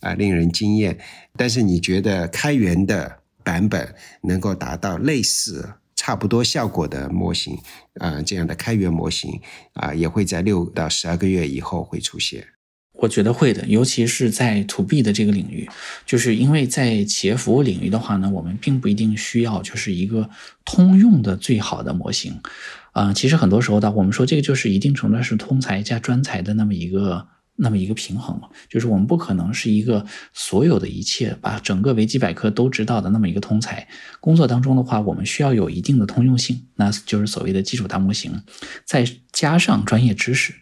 [0.00, 0.98] 啊令人惊艳，
[1.36, 7.58] 但是你觉得开源的版本能够达到类似差不多效果的模型
[7.94, 9.40] 啊，这样的开源模型
[9.74, 12.46] 啊，也会在六到十二个月以后会出现。
[13.02, 15.68] 我觉得会的，尤其是在 to B 的这个领域，
[16.06, 20.30] 就是因为在企业服务领域的话呢，我们并不一定需要就是一个
[20.64, 22.40] 通用的最好的模型，
[22.92, 33.88] 啊，其实很多时候的我们说这个就是一定程度上是通才加专才的那么一个那么一个平衡嘛，就是我们不可能是一个所有的一切把整个维基百科都知道的那么一个通才，
[34.20, 38.42] 工作当中的话，我们需要有一定的通用性，那就是所谓的基础大模型，
[38.84, 40.54] 再加上专业知识。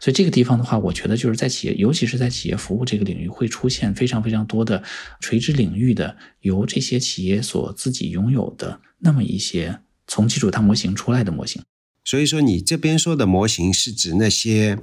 [0.00, 4.82] 所以这个地方的话，我觉得就是在企业，尤其是在企业服务这个领域，会出现非常非常多的
[5.20, 11.62] 垂直领域的由这些企业所自己拥有的那么一些从基础大模型出来的模型。
[12.04, 14.78] 所以说，你这边说的模型是指那些。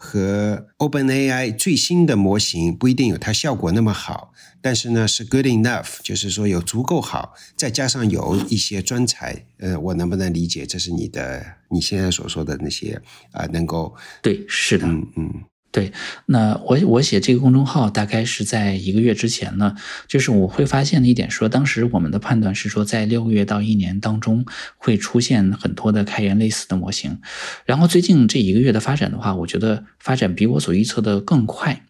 [0.00, 4.32] 和 OpenAI 最新的模型不一定有它效果那么好，
[4.62, 15.44] 但是呢是 good enough，就是说有足够好，再加上有一些专才，呃，我能不能理解这是你的你现在所说的那些啊，能够对，是的，嗯嗯。
[15.78, 15.92] 对，
[16.26, 19.76] 那我我写这个公众号大概是在一个月之前呢，
[20.08, 24.44] 就是我会发现的一点说，当时我们的判断是说，在六个月到一年当中
[24.76, 27.20] 会出现很多的开源类似的模型，
[27.64, 31.84] 然后最近这一个月的发展的话，我觉得发展比我所预测的更快。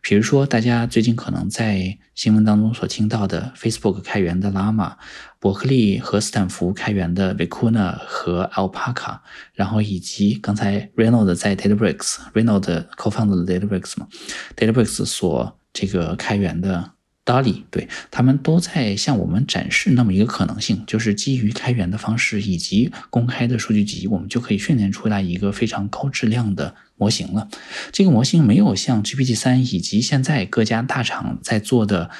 [0.00, 4.94] 比如说，大家最近可能在新闻当中所听到的 Facebook 开源的 Llama，
[5.38, 9.20] 伯克利和斯坦福开源的 Vicuna 和 Alpaca，
[9.54, 14.08] 然后以及刚才 Reynold 在 Databricks，Reynolds co-founded Databricks 嘛
[14.56, 16.92] ，Databricks 所这个开源的。
[17.24, 27.48] Dolly，对他们都在向我们展示那么一个可能性，就是基于开源的方式以及公开的数据集，我们就可以训练出来一个非常高质量的模型了。
[27.92, 32.10] 这个模型没有像 GPT 三以及现在各家大厂在做的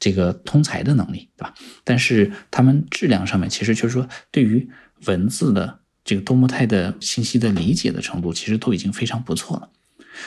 [0.00, 1.54] 这个通才的能力，对吧？
[1.84, 4.68] 但是他们质量上面，其实就是说对于
[5.04, 9.68] 文字的这个多模态的信息的理解的程度，其实都已经非常不错了。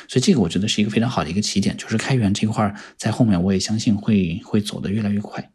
[0.08, 5.50] 所以这个我觉得是一个非常好的一个起点，就是开源这块在后面我也相信会会走得越来越快。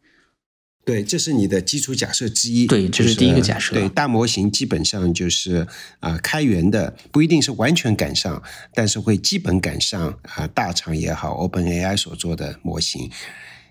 [0.85, 2.65] 对，这是你的基础假设之一。
[2.65, 3.75] 对，这是第一个假设。
[3.75, 5.67] 对，大模型基本上就是
[5.99, 8.41] 啊，开源的不一定是完全赶上，
[8.73, 13.11] 但是会基本赶上啊，大厂也好，OpenAI 所做的模型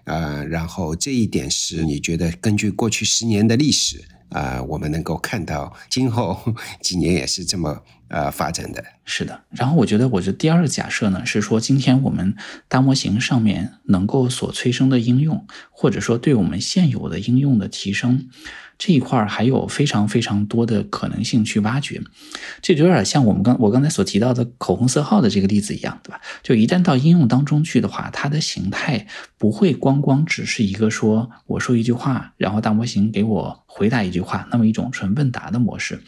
[0.05, 0.45] 啊。
[0.45, 8.85] 然后这一点是你觉得根据过去十年的历史，啊，我们能够看到今后 几年也是这么呃发展的。
[9.05, 12.35] 是的，然后我觉得，我觉得第二个假设呢是说，今天我们
[12.69, 18.29] 大模型上面能够所催生的应用，或者说对我们现有的应用的提升。
[18.79, 22.01] 这一块还有非常非常多的可能性去挖掘，
[22.63, 26.21] 这就有点像我们刚我刚才所提到的口红色号的这个例子一样，对吧？
[26.45, 36.01] 就一旦到应用当中去的话，它的形态不会光光只是一个说我说一句话，然后大模型给我回答一句话，那么一种纯问答的模式，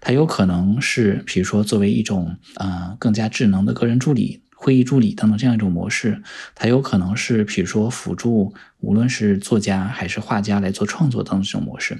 [0.00, 4.41] 它有可能是比如说作为一种呃更加智能的个人助理。
[4.62, 6.22] 会议助理等等这样一种模式，
[6.54, 11.98] 它有可能是比如说辅助，无论是作家还是画家来做创作等等这种模式。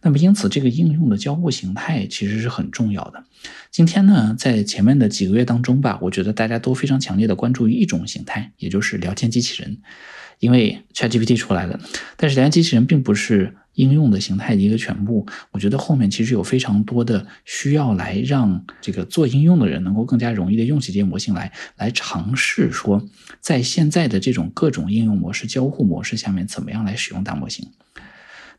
[0.00, 3.24] 那么因此，这个应用的交互形态其实是很重要的。
[3.72, 9.78] 今天呢，在前面的几个月当中吧，我觉得大家都非常强烈的关注于一种形态，也就是聊天机器人，
[10.38, 11.80] 因为 ChatGPT 出来了，
[12.16, 13.56] 但是聊天机器人并不是。
[13.74, 23.04] 应用的形态的一个全部，我觉得后面其实有非常多的需要来让这个做应用的人能够更加容易的用起这些模型来，来尝试说，
[23.40, 27.68] 在现在的这种各种应用模式、交互模式下面，怎么样来使用大模型？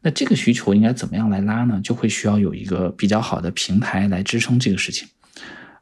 [0.01, 1.81] 那这个需求应该怎么样来拉呢？
[1.83, 5.07] 就会需要有一个比较好的平台来支撑这个事情。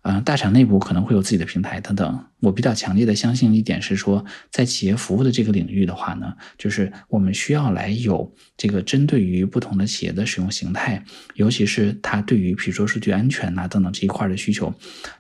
[0.04, 2.26] 嗯，大厂内部可能会有自己的平台等等。
[2.42, 11.02] 我比较强烈的相信一点是说，在企业服务的这个领域的话呢，就是我们需要来有这个针对于不同的企业的使用形态，
[11.36, 14.74] 尤其是它对于比如说数据安全呐等等这一块的需求，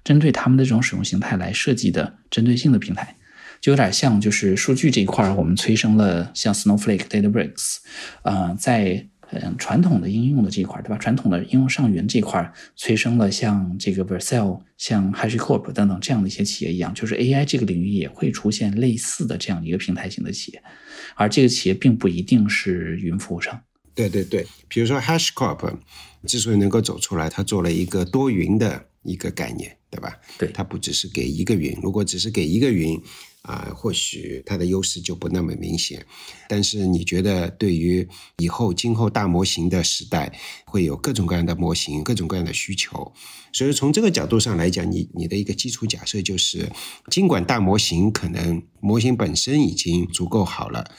[0.03, 3.15] 针对他们的这种使用形态来设计的针对性的平台，
[3.61, 7.77] 就有点像就是数据这一块，我们催生了像 Snowflake、Databricks，
[8.23, 9.07] 呃，在。
[9.41, 10.97] 嗯，传统的应用的这一块，对吧？
[10.97, 20.63] 传统的应用上云这块，催生了像这个 Vercel、像 HashiCorp 等等这样的一些企业一样，就是 AI 这个领域也会出现类似的这样一个平台型的企业，
[21.15, 23.59] 而这个企业并不一定是云服务商。
[23.95, 25.77] 对对对，比如说 HashiCorp
[26.25, 30.17] 之所以能够走出来，它做了一个多云的一个概念，对吧？
[30.37, 32.99] 对，它不只是给一个云，如果只是给一个云。
[33.43, 36.05] 啊，或许它的优势就不那么明显，
[36.47, 40.31] 但是你觉得对于以后今后大模型的时代，
[40.65, 43.13] 会有各种各样的模型，各种各样的需求，
[43.51, 46.71] 所以从这个角度上来讲，你你的一个基础假设就是，
[47.11, 50.89] 尽管大模型可能模型本身已经足够好了，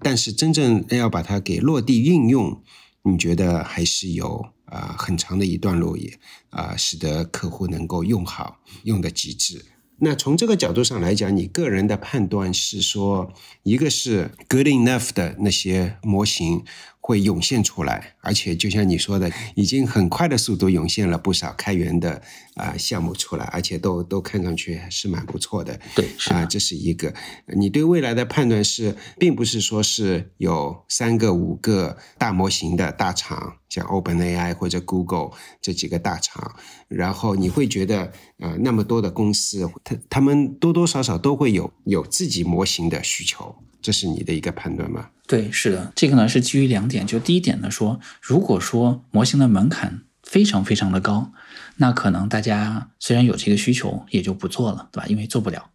[0.00, 2.62] 但是真正要把它给落地运用，
[3.02, 6.18] 你觉得还是有啊很长的一段路也
[6.50, 9.64] 啊，使得客户能够用好，用的极致。
[9.98, 16.64] 那从这个角度上来讲，你个人的判断是说，一个是 good enough 的那些模型。
[17.06, 22.22] 会涌现出来，而且就像你说的，已经很快的速度涌现了不少开源的
[22.54, 25.78] 啊项目出来，而且都都看上去是蛮不错的。
[25.94, 27.12] 对，啊，这是一个。
[27.54, 36.56] 你对未来的判断是，并不是说是有三个五个大模型的大厂，像 OpenAI 或者 Google 这几个大厂，
[36.88, 43.56] 然后你会觉得啊，那么多的公司，他他们多多少少都会有有自己模型的需求。
[43.84, 45.10] 这是你的一个判断吗？
[45.26, 47.06] 对，是的，这个呢是基于两点。
[47.06, 51.30] 就第一点呢，说如果说模型的门槛非常非常的高，
[51.76, 55.06] 那可能大家虽然有这个需求，也就不做了，对吧？
[55.06, 55.68] 因为做不了。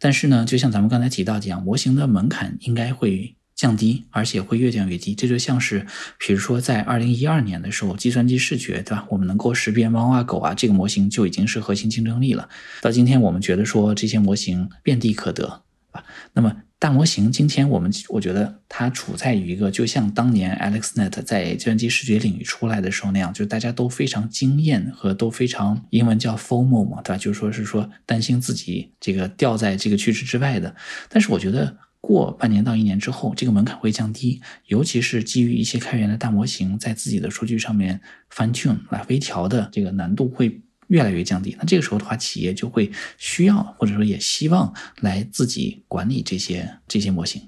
[0.00, 5.14] 但是呢，就像咱们刚才提到这样，模型的门槛应该会降低，而且会越降越低。
[5.14, 5.86] 这就像是，
[6.18, 9.06] 比如说在二零一二年的时候，计算机视觉，对吧？
[9.08, 12.48] 我们能够识别猫啊狗啊，这个模型就已经是核心竞争力了。
[12.80, 16.52] 到今天，我们觉得说这些模型遍地可得，啊，那么。
[16.82, 27.16] 大模型今天我们我觉得它处在于一个就像当年 AlexNet 在计算机视觉领域出来的时候那样，就大家都非常惊艳和都非常英文叫 FOMO 嘛，对吧？
[27.16, 30.74] 就说是说担心自己这个掉在这个趋势之外的。
[31.08, 40.60] 但是我觉得过半年到一年之后，这个门槛会降低，尤其是基于一些开源的大模型在自己的数据上面 fine tune 来微调的这个难度会。
[40.92, 47.40] 越来越降低，那这个时候的话，企业就会需要或者说也希望来自己管理这些这些模型。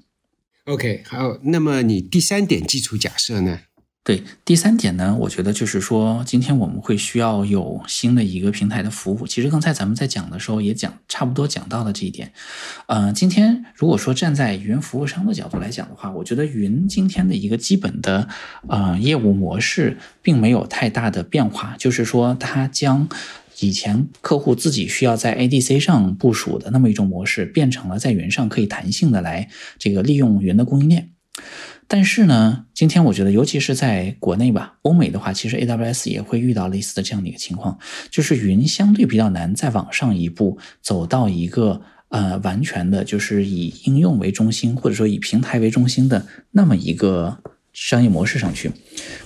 [0.65, 3.61] OK，好，那么你第三点基础假设呢？
[4.05, 9.27] 对，第三点呢，我觉得就是说，今天我们会需要有新的一个平台的服务。
[9.27, 12.31] 其实刚才咱们在讲的时候也讲，差不多讲到了这一点。
[12.87, 18.29] 呃，今天如果说站在云服务商的角度来讲的话，我觉得云今天的一个基本的
[18.69, 23.09] 呃业务模式并没有太大的变化，就是说它将
[23.61, 31.09] 以前客户自己需要在 ADC 上部署的那么一种模式，变成了在云上可以弹性的来这个利用云的供应链。
[31.95, 37.79] 但是呢，今天我觉得，尤其是在国内吧，欧美的话，其实 AWS 也会遇到类似的这样的一个情况，
[38.11, 47.39] 就是云相对比较难再往上一步走到一个呃完全的，就是以应用为中心或者说以平台为中心的那么一个
[47.75, 48.73] 商业模式上去。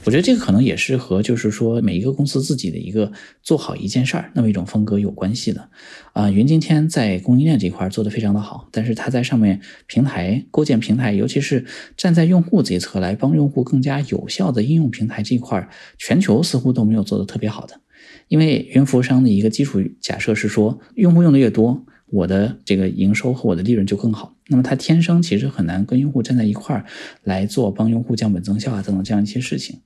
[0.04, 5.68] 我觉得这个可能也是和就是说每一个公司自己的一个做好一件事儿那么一种风格有关系的。
[6.14, 11.64] 啊，云今天在供应链这块做的非常的好，但是它在上面平台构建平台，尤其是
[11.96, 15.68] 站在用户这一侧来帮用户更加有效的应用平台这一块，
[15.98, 17.80] 全球似乎都没有做的特别好的。
[18.28, 24.34] 因为云服务商的一个基础假设是说，用户用的越多，我的这个营收和我的利润就更好。
[24.48, 26.84] 那么它天生其实很难跟用户站在一块儿
[27.22, 29.80] 来做帮用户降本增效啊等等这样一些事情。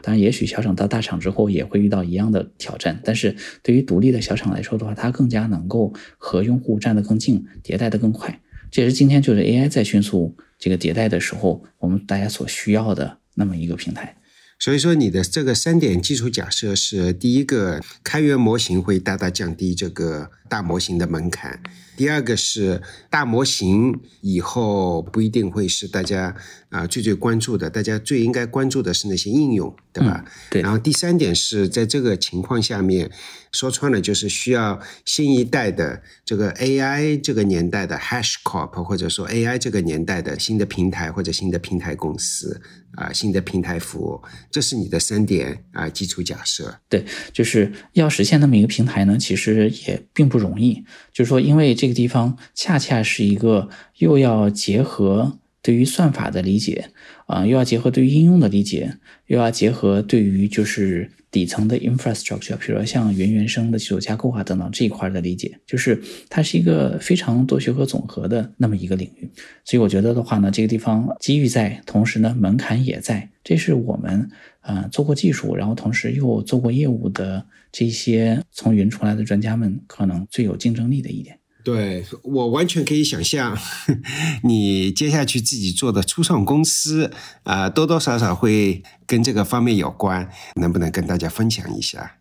[0.00, 8.40] 当然，也许小厂到大厂之后也会遇到一样的挑战，但是对于独立的小厂来说的话，它更加能够和用户站得更近，迭代的更快。
[8.70, 14.16] 这也是今天就是 AI 在迅速这个迭代的时候，我们大家所需要的那么一个平台。
[14.58, 21.58] 所以说，你的这个三点基础假设是：第一个，开源模型会大大降低这个大模型的门槛；
[21.94, 22.80] 第二个是
[23.10, 26.34] 大模型以后不一定会是大家
[26.70, 30.24] 啊最最关注的，大家最应该关注的是那些应用，对吧？
[30.50, 30.62] 对。
[30.62, 33.10] 然后第三点是在这个情况下面，
[33.52, 42.60] 说穿了就是需要新一代的这个 AI 这个年代的 HashCorp，或者说 AI 这个年代的新的平台或者新的平台公司。
[42.96, 46.74] 啊，新的平台服务，这是你的三点啊基础假设。
[46.88, 50.82] 对，就是要实现那么一个平台呢，其实也并不容易。
[51.12, 53.68] 就是说，因为这个地方恰恰是一个
[53.98, 56.90] 又要结合对于算法的理解
[57.26, 58.96] 啊，又要结合对于应用的理解，
[59.26, 61.10] 又要结合对于就是。
[61.28, 66.00] 底层的 infrastructure，比如说像云原生的基础架构啊等等这一块的理解，就是
[66.30, 69.28] 它是一个非常多学科总和的那么一个领域。
[69.62, 74.30] 所以我觉得的话呢，这个地方机遇在，同时呢门槛也在，这是我们
[74.62, 81.38] 呃做过技术，然后同时又做过业务的这些从云出来的专家们可能最有竞争力的一点。
[81.66, 83.58] 对我完全可以想象，
[84.46, 87.10] 你接下去自己做的初创公司
[87.42, 92.18] 啊，多多少少会跟这个方面有关，能不能跟大家分享一下？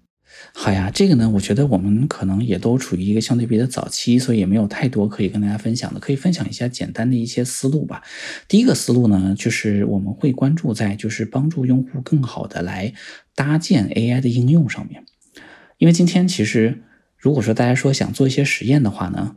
[0.55, 8.01] 好呀，这个呢，我觉得我们可能也都处于一个相对比较早期，所以也没有太多可以跟大家分享的，可以分享一下简单的一些思路吧。
[8.47, 12.91] 第一个思路呢，就是我们会关注在就是帮助用户更好的来
[13.35, 15.03] 搭建 AI 的应用上面，
[15.77, 16.81] 因为今天其实。
[17.17, 19.35] 如果说大家说想做一些实验的话呢，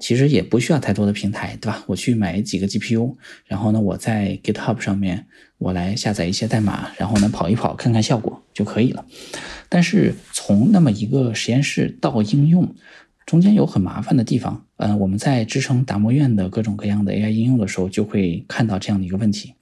[0.00, 1.82] 其实也不需要太多的平台，对吧？
[1.86, 3.14] 我去买几个 GPU，
[3.46, 5.26] 然后呢，我在 GitHub 上面
[5.58, 9.04] 我来下载一些代码，然后呢跑一跑看看效果就可以了。
[9.68, 12.74] 但是从那么一个实验室到应用，
[13.24, 14.64] 中间有很麻烦的地方。
[14.76, 19.54] 嗯，我们在支撑达摩院的各种各样的 AI 应用的时候，就会看到这样的一个问题。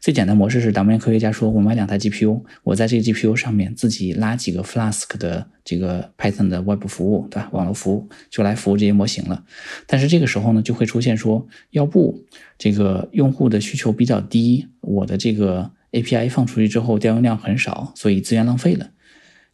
[0.00, 7.48] 最简单模式是达摩院科学家说：“我买两台 GPU，我在这个 GPU 上面自己拉几个 Flask 的这个 Python 的外部服务，对吧？
[7.52, 9.44] 网络服务就来服务这些模型了。
[9.86, 12.24] 但是这个时候呢，就会出现说，要不
[12.56, 18.90] 这个用户的需求比较低，我的这个 API 放出去之后调用量很少，所以资源浪费了；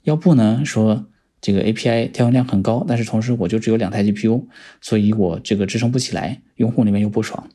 [0.03, 1.07] 要不呢，说
[1.41, 4.47] 这个 API 调用量很高，但是同时我就只有两台 GPU，
[4.83, 7.49] 所以我这个支撑不起来，用户那边又不爽。”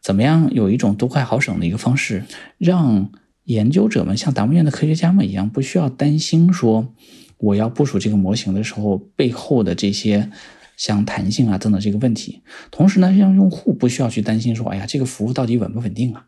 [0.00, 2.24] 怎么样有一种多快好省的一个方式，
[2.56, 3.10] 让
[3.44, 6.94] 研究者们像达摩院的科学家们一样，不需要担心说
[7.38, 10.30] 我要部署这个模型的时候背后的这些
[10.76, 12.42] 像弹性啊等等这个问题。
[12.70, 16.26] 同时呢，让用户不需要去担心说，哎呀，这个服务到底稳不稳定啊？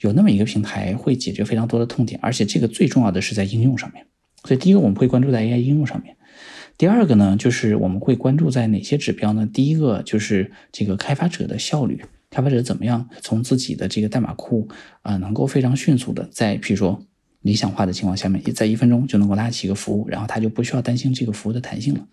[0.00, 4.06] 有那么一个平台会解决非常多的痛点，而且这个最重要的是在应用上面。
[4.44, 6.16] 所以第一个我们会关注在 AI 应用上面，
[6.76, 9.48] 第二个呢就是我们会关注在哪些指标呢？
[9.52, 12.02] 第一个就是这个开发者的效率。
[12.30, 14.68] 开发者怎么样从自己的这个代码库
[15.02, 17.00] 啊，能够非常迅速的在，譬如说
[17.40, 22.06] 理想化的情况下面，在一分钟就能够拉起一个服务，然后他就不需要担心这个服务的弹性了。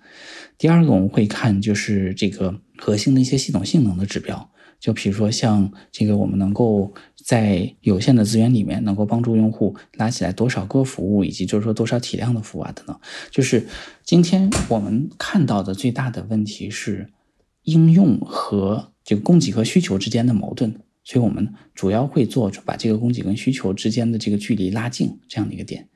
[0.57, 4.49] 第二个我们会看就是这个核心的一些系统性能的指标，
[4.79, 6.93] 就比如说像这个我们能够
[7.25, 12.97] 在有限的资源里面能够帮助用户拉起来多少个服务，以及就是说多少体量的服务啊等等。
[13.31, 13.67] 就是
[14.05, 17.09] 今天我们看到的最大的问题是
[17.63, 18.94] 应用和。
[19.05, 25.87] 这个供给和需求之间的矛盾，所以我们主要会做把这个供给跟需求之间的这个距离拉近这样的一个点。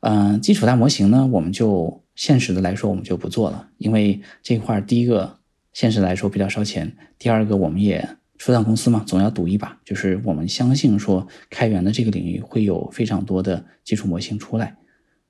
[0.00, 5.38] 嗯，基础大模型呢，我们就现实的来说，我们就不做了，因为这块第一个
[5.72, 14.76] 现实来说比较烧钱，第二个我们也初创公司嘛，总要赌一把，就是我们相信说开源的这个领域会有非常多的基础模型出来，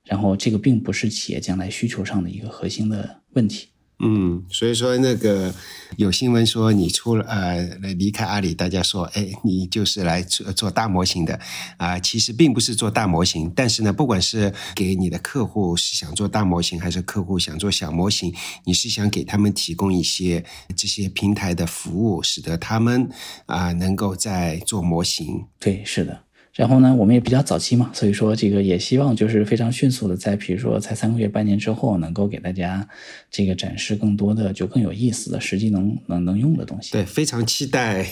[0.05, 3.67] 然后这个并不是企业将来需求上的一个核心的问题。
[3.99, 5.51] 嗯，所以说那个
[5.95, 7.59] 有新闻说你出了呃
[7.95, 11.39] 离开阿里，大家说哎你就是来做做大模型的
[11.77, 18.31] 啊，其实并不是做大模型，但是呢，不管是给你的客户是想做大模型，还是客户想做小模型，
[18.65, 20.45] 你是想给他们提供一些
[20.75, 23.09] 这些平台的服务，使得他们
[23.47, 25.47] 啊能够在做模型。
[25.59, 26.26] 对，是的。
[26.57, 32.87] 然后呢，我们也比较早期嘛，所以说这个也希望就是非常迅速的，在比如说才三个月、半年之后，能够给大家
[33.29, 36.91] 这个展示更多的就更有意思的、实际能能能用的东西。
[36.91, 38.03] 对，非常期待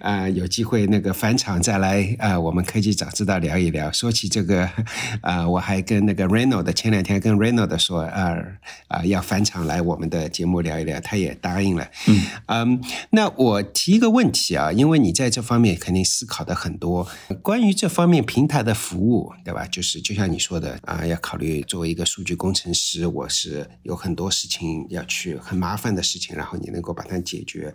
[0.00, 3.90] 啊，有机会那个返场再来啊，我们科技早知道聊一聊。
[3.90, 4.68] 说起这个
[5.22, 8.36] 啊， 我还跟那个 Reno 的前两天跟 Reno 的说啊
[8.88, 11.88] 啊要返场来我们的节目聊一聊，他也答应了。
[12.06, 17.08] 嗯嗯，那我提一个问题啊，因为你在这方面肯定思考的很多，
[17.40, 19.66] 关于于这方面平台的服务，对吧？
[19.66, 27.72] 就是就像你说的啊，要考虑作为一个数据工程师，我是有很多事情要去很麻烦的事情，然后你能够把它解决。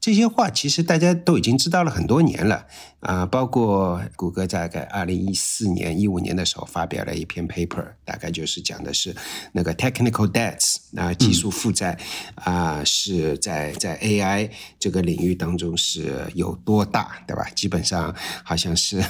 [0.00, 2.66] 这些话其实大家都已经知道了很多年了
[3.00, 9.14] 啊，包括谷歌在概二零一四年、一五年的时候发表了一篇 paper，大概就是讲的是
[9.52, 11.98] 那个 technical debts 啊，技术负债
[12.34, 17.48] 啊，是在在 AI 这个领域当中是有多大，对吧？
[17.54, 18.14] 基本上
[18.44, 19.02] 好像是。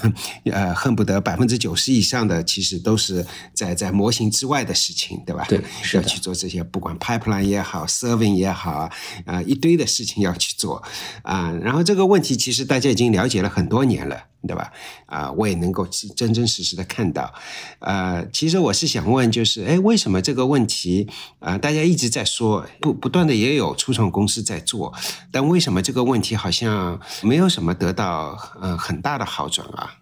[0.44, 5.44] 呃，恨不得百分之九十以上的，其实都是在在模型之外的事情，对吧？
[5.48, 5.62] 对，
[5.94, 8.90] 要去做这些，不管 pipeline 也好，serving 也好，
[9.24, 10.82] 啊，一堆的事情要去做
[11.22, 11.52] 啊。
[11.62, 14.72] 然后这个问题，其实大家已经了解了很多年了，对吧？
[15.06, 17.32] 啊，我也能够真真实实的看到。
[17.80, 21.08] 呃，其实我是想问，就是，哎，为什么这个问题
[21.38, 24.92] 啊，大家一直在说，不不断的也有初创公司在做，
[25.30, 29.94] 但为什么这个问题好像没有什么得到呃很大的好转啊？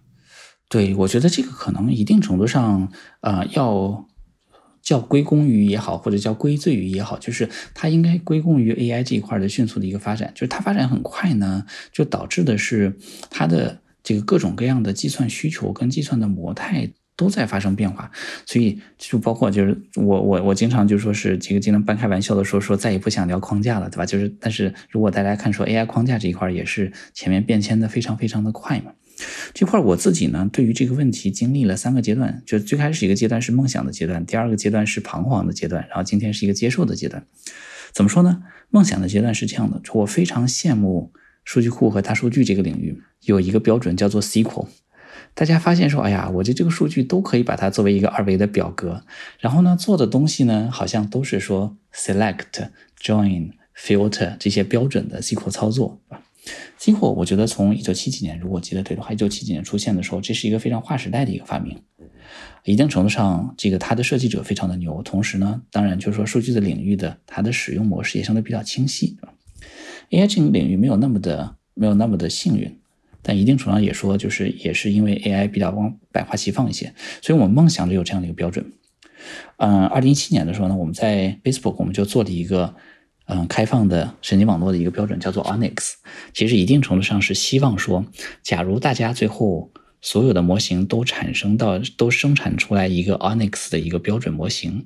[0.69, 2.91] 对，我觉得这个可能一定程度上，
[3.21, 4.05] 呃，要
[4.81, 10.31] 叫归功于也好，或者叫归罪于也好，就是它应该归功于 AI 这一块的迅速的一个发展。
[10.35, 12.97] 就是它发展很快呢，就导致的是
[13.29, 18.11] 它的这个各种各样的计算需求跟计算的模态都在发生变化。
[18.45, 24.05] 所以就包括就是我我我经常就说是这个经常半开玩笑的说说再也不想聊框架了，对吧？
[24.05, 28.91] 就是但是如果大家看说 AI 框架这一块也是前面变迁的非常非常的快嘛。
[29.53, 37.25] 这块我自己呢，对于这个问题经历了三个阶段，就最开始一个阶段是梦想的阶段，第二个阶段是彷徨的阶段，然后今天是一个接受的阶段。
[37.93, 38.43] 怎么说呢？
[38.69, 41.11] 梦想的阶段是这样的，我非常羡慕
[41.43, 44.67] 数据库和大数据这个领域有一个标准叫做 SQL。
[45.33, 49.03] 大家发现说，哎呀，我这这个数据都可以把它作为一个二维的表格，
[49.39, 52.69] 然后呢做的东西呢，好像都是说 select、
[53.01, 56.01] join、filter 这些标准的 SQL 操作，
[56.77, 61.77] 今后我觉得从一九七几年，如果记得对的话，一九七几年出现的时候，这是一个非常划时代的一个发明。
[62.63, 69.17] 一定程度上，这个它的设计者非常的牛，同时呢，当然就是说数据的领域的它的使用模式也相对比较清晰。
[70.09, 72.77] AI 这个领域没有那么的没有那么的幸运，
[73.21, 78.73] 但一定程度上也说就是也是因为 AI 比较往百花齐放一些，所以我们梦想着有这样的一个标准。
[79.57, 82.75] 嗯，二零一七年的时候呢，我们在 Facebook 我们就做了一个。
[83.29, 85.95] 嗯，开放的神经网络的一个标准叫做 Onyx，
[86.33, 88.05] 其实一定程度上是希望说，
[88.41, 89.69] 假如大家最后
[89.99, 94.85] 所有的模型都产生到都生产出来一个 Onyx 的一个标准模型，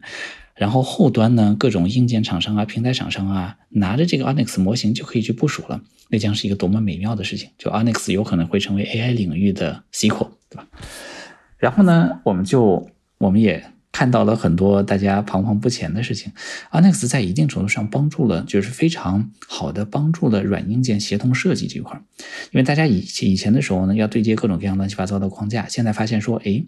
[0.55, 5.79] 然后后端呢各种硬件厂商啊、平台厂商啊拿着这个 Onyx 模型就可以去部署了，
[6.09, 7.49] 那将是一个多么美妙的事情！
[7.59, 10.67] 就 Onyx 有可能会成为 AI 领域的 SQL，对吧？
[11.59, 12.89] 然后呢，我们就
[13.19, 13.63] 我们也。
[13.91, 16.31] 看到了很多大家彷徨不前的事情
[16.71, 22.01] ，Onyx 在一定程度上帮助了，就是非常好的帮助了软硬件协同设计这块儿。
[22.51, 26.63] 因为大家以以前的时候呢，要对接各种各样乱七八糟的框架，现在发现说，哎，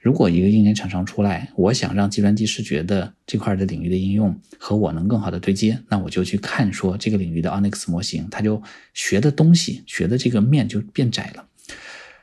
[0.00, 8.62] 如果一个硬件厂商出来，我想让计算机视觉的这块的领域的应用和我能更好的对接，那我就去看说这个领域的 Onyx 模型，它就
[8.92, 11.46] 学的东西学的这个面就变窄了。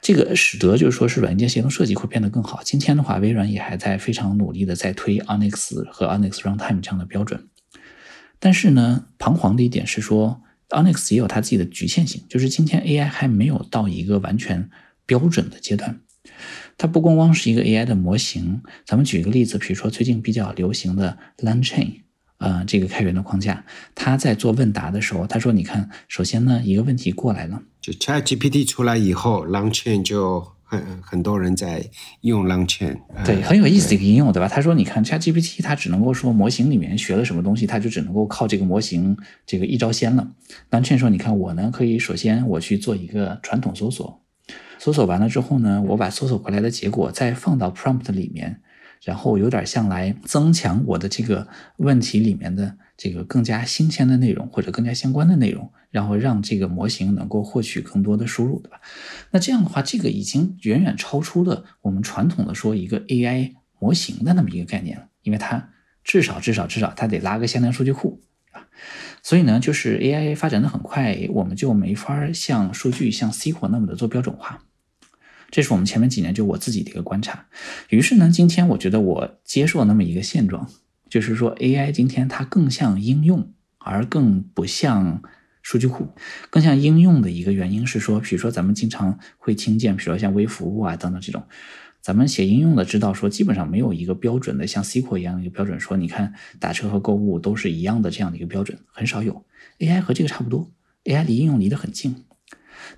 [0.03, 2.61] 这个使得就是说是软件协同设计会变得更好。
[2.61, 7.47] 今天的话，微软也还在非常努力的在推 Onyx 和 Onyx Runtime 这样的标准。
[8.37, 14.69] 但是呢，彷徨的一点是说，Onyx 也有它自己的局限性，就是今天 AI 还没有到一个完全
[15.05, 16.01] 标准的阶段。
[16.77, 18.61] 它不光光是一个 AI 的模型。
[18.85, 22.01] 咱们举一个例子，比如说最近比较流行的 LangChain。
[22.39, 23.63] 呃，这个开源的框架，
[23.95, 31.89] 他在做问答的时候，他说：“你看，首先呢，一个问题过来了，就 ChatGPT 出来以后，LangChain 就很很多人在
[32.21, 34.49] 用 LangChain，对，很有意思的一个应用，对吧？
[34.49, 39.15] 他说，你看 ChatGPT，它只能够说模型里面学了什么东西，它就只能够靠这个模型
[39.45, 40.27] 这个一招鲜了。
[40.69, 44.21] LangChain 说，你看我呢，可以首先我去做一个传统搜索，
[44.79, 48.59] 搜索完了之后呢，我把搜索回来的结果再放到 prompt 里面。”
[49.03, 51.47] 然后有点像来增强我的这个
[51.77, 58.79] 问题里面的这个更加新鲜的内容或者更加相关的内容，然后让这个模型能够获取更多的输入，对吧？
[59.31, 65.69] 那这样的话，这个已经远远超出了我们传统的说一个 AI 模型的那么一个概念了，因为它
[66.03, 68.67] 至少至少至少它得拉个向量数据库，啊，
[69.21, 74.63] 所以呢，就是 AI 发展的很快，我们就没法像数据像 SQL 那么的做标准化。
[75.53, 77.45] 这是我们前面几年就我自己的一个观察。
[77.89, 80.67] 于是呢，今天我觉得我接受那么一个现状，
[81.07, 85.21] 就是说 AI 今天它更像应用，而更不像
[85.61, 86.07] 数据库。
[86.49, 91.43] 更像应用的一个原因是说，比如说咱们经常会听见，比如说像微服务啊等等这种。
[92.01, 99.45] 咱们写应用的知道说，基本上没有一个标准的像 SQL 一样的一个标准，说你看打车和购物都是一样的这样的一个标准，很少有。
[99.77, 100.71] AI 和这个差不多
[101.03, 102.25] ，AI 离应用离得很近。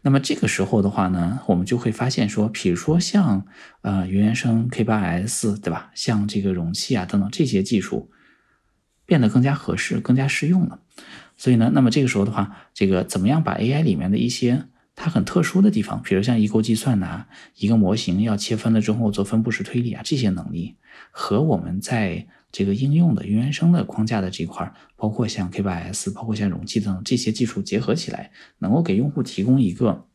[0.06, 3.44] 那么这个时候的话呢，我们就会发现说，比如说像
[3.82, 8.12] 呃原生 K8s 对吧，像这个容器啊等等这些技术
[9.08, 10.80] 变得更加合适、更加适用了。
[11.36, 17.26] 所以呢，那么这个时候的话，这个怎么样把 AI 里面的一些它很特殊的地方，比如像异构计算呐，
[17.56, 20.76] 一个模型要切分了之后做分布式推理啊，这些能力
[21.10, 22.28] 和我们在
[22.58, 30.06] 这个应用的云原生的框架的这块，包括像 K8s，包括像容器等这些技术结合起来，能够给用户提供一个，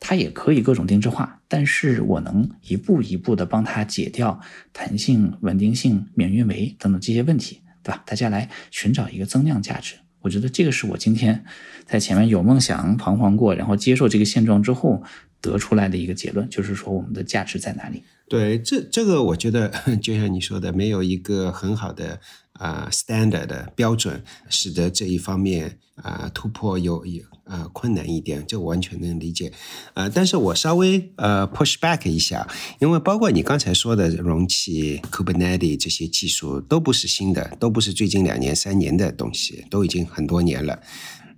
[0.00, 4.40] 它也可以各种定制化，但是我能一步一步的帮他解掉
[4.72, 8.02] 弹性、稳定性、免运维等等这些问题，对吧？
[8.04, 9.94] 大家来寻找一个增量价值。
[10.22, 11.44] 我觉得这个是我今天
[11.84, 15.04] 在前面有梦想彷徨过，然后接受这个现状之后
[15.44, 18.02] 得出来的一个结论，就是说我们的价值在哪里？
[18.28, 19.68] 对，这这个我觉得
[20.02, 22.18] 就像你说的，没有一个很好的
[22.54, 29.52] 啊 standard 的标准，使得这一方面啊突破有有呃困难一点，这完全能理解。
[29.92, 32.48] 呃，但是我稍微呃 push back 一下，
[32.80, 40.80] 因为包括你刚才说的容器、Kubernetes 这些技术都不是新的，都不是最近两年、三年的东西，都已经很多年了。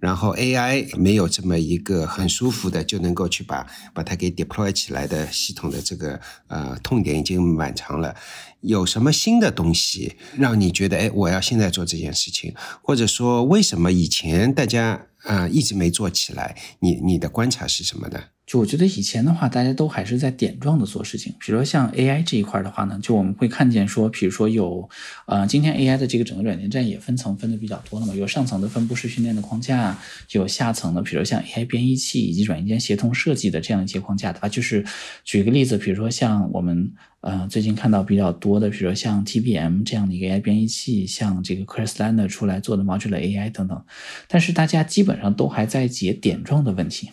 [0.07, 8.15] 然后 AI 没有这么一个很舒服的就能够去把把它给 deploy 起来的系统的这个呃痛点已经满长了。
[8.61, 16.57] 有什么新的东西让你觉得哎，我要现在做这件事情，或者说为什么以前大家啊一直没做起来？
[16.79, 18.21] 你你的观察是什么呢？
[18.47, 21.35] 就我觉得以前的话，大家都还是在点状的做事情。
[21.41, 24.89] 比如说像 AI 这一块的话呢，就我们会看见说，比如说有，
[25.27, 29.99] 呃，今天 AI 的这个整个软件站也分层分的比较多了嘛，有上层的分布式训练的框架，
[30.31, 34.49] 有下层的，比如像 AI 编译器以及软件协同设计的这样一些框架，对吧？
[34.49, 34.87] 就是
[35.25, 36.93] 举个例子，比如说像我们
[37.23, 43.85] 呃最近看到比较多的，比如说像 TBM 这样的一个 AI 编译器，像这个 Chris Lander 出来做的 Modular AI 等等，
[44.29, 47.11] 但是大家基本上都还在解点状的问题。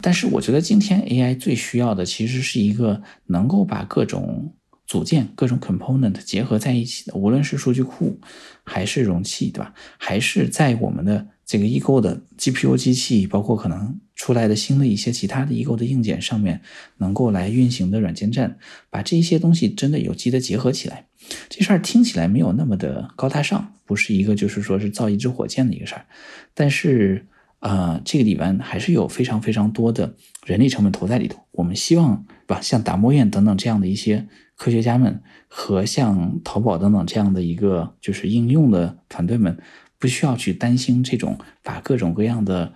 [0.00, 4.52] 但是我觉得今天 AI 最需要的其实是一个能够把各种
[4.86, 8.18] 组件、各种 component 结合在一起的，无论是数据库
[8.64, 9.72] 还是容器，对吧？
[9.96, 16.60] 还是在我们的这个异构的 GPU 机器，包括可能出来的新的一些其他的异构的硬件上面，
[16.98, 18.58] 能够来运行的软件站，
[18.90, 21.06] 把这些东西真的有机的结合起来。
[21.48, 26.04] 这事儿听起来没有那么的高大上，不是一个就是说是造一支火箭的一个事儿，
[26.52, 27.26] 但是。
[27.60, 31.42] 啊，这个里边还是有非常非常多的人力成本投在里头。
[31.52, 39.58] 我们希望把像达摩院等等这样的一些科学家们，和像淘宝等等这样的一个就是应用的团队们，
[39.98, 42.72] 不需要去担心这种把各种各样的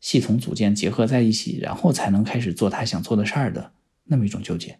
[0.00, 3.72] 系统组件结合在一起，然后才能开始做他想做的事儿的
[4.04, 4.78] 那么一种纠结。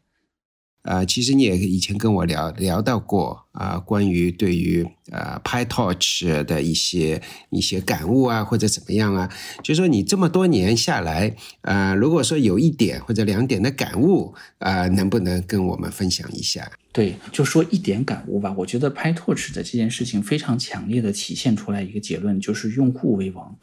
[0.83, 7.21] 啊，其实你也以前跟我聊聊到过啊，关于对于呃 PyTorch 的一些
[7.51, 9.31] 一些感悟啊，或者怎么样啊，
[9.63, 16.71] 就说你这么多年下来，呃，如果说有一点或者两点的感悟啊，能不能跟我们分享一下？
[16.93, 18.55] 对，就说一点感悟吧。
[18.57, 23.55] 我觉得 PyTorch 的这件事情非常强烈的体现出来一个结论，就是用户为王，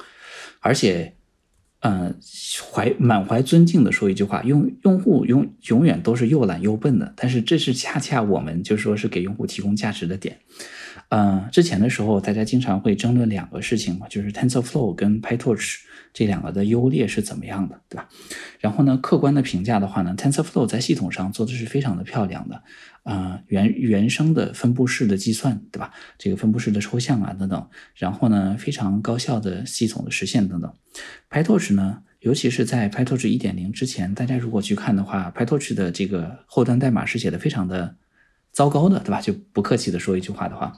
[0.60, 1.17] 而且。
[1.82, 2.16] 嗯，
[2.74, 10.38] 怀满怀尊敬的说一句话，用用户永永远都是又懒又笨的，但是这是恰恰我们就说是给用户提供价值的点。
[11.10, 15.78] 嗯，之前的时候大家经常会争论两个事情嘛，就是 TensorFlow 跟 PyTorch
[16.12, 18.10] 这两个的优劣是怎么样的，对吧？
[18.60, 22.64] 然后呢，客观的评价的话呢，TensorFlow 在系统上做的是非常的漂亮的。
[23.08, 25.94] 啊，原原生的分布式的计算，对吧？
[26.18, 30.74] 这个分布式的抽象啊，等等，然后呢，非常高效的系统的实现等等。
[31.30, 37.96] PyTorch 呢，尤其是在 PyTorch 一点零之前，大家如果去看的话，PyTorch 的这个后端代码是写的非常的。
[38.58, 39.22] 糟糕的，对吧？
[39.22, 40.74] 就不客气的说一句话的话，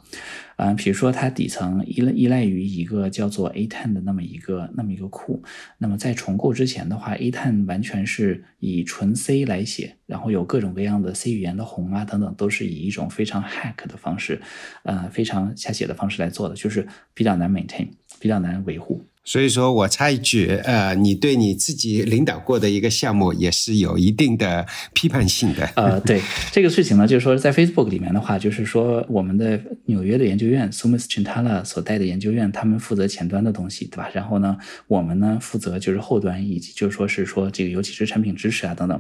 [0.58, 5.42] 嗯，比如说它底层依赖依赖于一个叫做 A10 的那么一个那么一个库，
[5.78, 14.42] 那么在重构之前的话，A10 完全是以纯 C 来写，然后有各种各样的 C 语言的宏啊等等，都是以一种非常 hack 的方式，
[14.84, 17.88] 呃，非常瞎写的方式来做的，就是比较难 maintain。
[18.20, 19.02] 比较难维护。
[19.26, 25.70] 所以说我插一句，呃，你对你自己领导过的一个项目也是有一定的批判性的。
[25.76, 26.20] 呃，对
[26.52, 34.10] 这个事情呢，就是说在 Facebook 里面的话，就是说我们的纽约的研究院 Sumis Chintala 所带的研究院，他们负责前端的东西，对吧？
[34.14, 34.58] 然后呢，
[34.88, 39.00] 我们呢负责就是后端，以及就是说是说这个尤其是产品支持啊等等。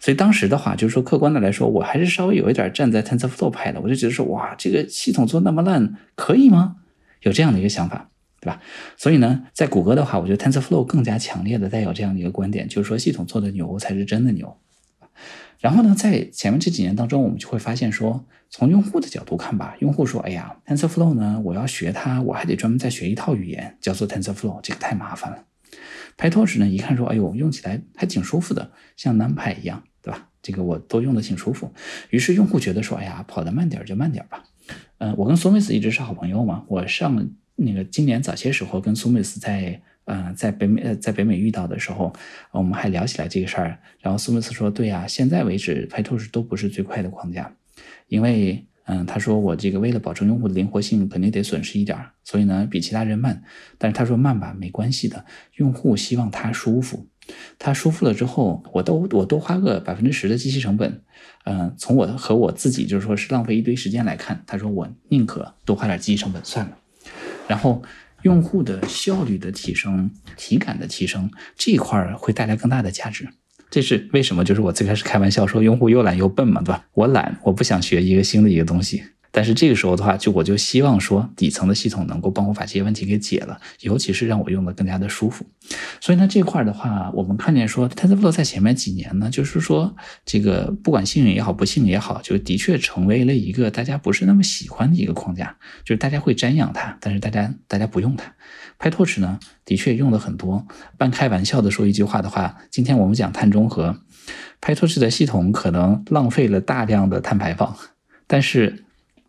[0.00, 6.76] 所以当时的话，就是说客观的来说，我还是稍微有一点站在 TensorFlow 派的，我就觉得说，哇，这个系统做那么烂，可以吗？
[7.22, 8.08] 有这样的一个想法。
[8.46, 8.62] 对吧？
[8.96, 14.56] 所以呢，在谷歌的话，我觉得 TensorFlow 更加强烈的带有这样的一个观点，就是说系统做的牛才是真的牛。
[15.58, 25.42] 然后呢，在前面这几年当中，我们就会发现说，从用户的角度看吧，用户说：“哎呀，TensorFlow 呢，我要学它，我还得专门再学一套语言叫做 TensorFlow，这个太麻烦了。”
[26.16, 30.28] PyTorch 呢，一看说：“哎呦，用起来还挺舒服的，像 NumPy 一样，对吧？
[30.40, 31.72] 这个我都用的挺舒服。”
[32.10, 34.44] 于是用户觉得说：“哎呀，跑得慢点就慢点吧。”
[34.98, 37.28] 嗯，我跟 Sumis 一直是好朋友嘛，我上。
[37.56, 42.12] 那个今年早些时候跟苏梅斯在呃在北美呃在北美遇到的时候，
[42.52, 43.78] 我们还聊起来这个事儿。
[43.98, 47.52] 然后苏梅斯说：“对呀，现在为止，PyTorch 都不是最快的框架，
[48.08, 53.42] 因为嗯，他说我这个为了保证用户的灵活性，肯定得损失一点，所以呢比其他人慢。
[53.78, 55.24] 但是他说慢吧，没关系的，
[55.56, 57.08] 用户希望他舒服，
[57.58, 61.02] 他舒服了之后，我都我多花个百分之十的机器成本，
[61.46, 66.78] 嗯，从我和我自己就是说是浪费一堆时间来看，他说我宁可多花点机器成本算了。”
[67.46, 67.82] 然后，
[68.22, 73.28] 用户的效率的提升、体感的提升这一块儿会带来更大的价值。
[73.68, 74.44] 这是为什么？
[74.44, 76.84] 就是我最开始开玩笑说，用户又懒又笨嘛，对吧？
[76.94, 79.02] 我懒，我不想学一个新的一个东西。
[79.36, 85.44] 但是这个时候的话，就我就希望说，底层的系统能够帮我把这些问题给解了，尤其是让我用的更加的舒服。
[86.00, 98.32] 所以呢，这块的话，我们看见说，TensorFlow 在前面几年呢，就是说这个不管幸运也好，不幸也好，就的确成为了一个大家不是那么喜欢的一个框架，就是大家会瞻仰它，但是大家大家不用它。
[98.78, 100.66] PyTorch 呢，的确用的很多。
[100.96, 104.00] 半开玩笑的说一句话的话，今天我们讲碳中和
[104.62, 107.76] ，PyTorch 的系统可能浪费了大量的碳排放，
[108.26, 108.85] 但是。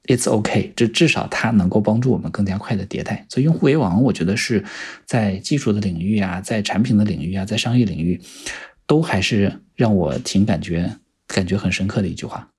[0.07, 3.25] It's OK，这至少它能够帮助我们更加快的迭代。
[3.29, 4.63] 所以用户为王，我觉得是
[5.05, 8.19] 在技术的领域啊，在产品的领域啊，在商业领域，
[8.85, 10.97] 都还是让我挺感觉
[11.27, 12.49] 感觉很深刻的一句话。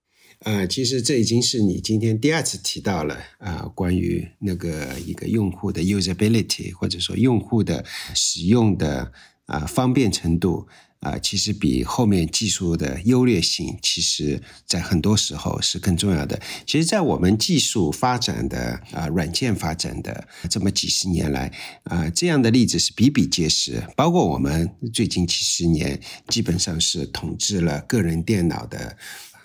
[0.40, 7.84] 呃，其实这已经是你今天第二次提到了啊，关于那个一个用户的 usability，或者说用户的
[8.14, 9.10] 使用的
[9.46, 10.68] 啊方便程度。
[11.00, 16.40] 啊，其实比后面技术的优劣性，其实在很多时候是更重要的。
[16.66, 21.52] 其实，在我们技术发展的啊，软件发展的这么几十年来，
[21.84, 23.82] 啊，这样的例子是比比皆是。
[23.94, 28.96] 包括我们最近几十年，基本上是统治了个人电脑的。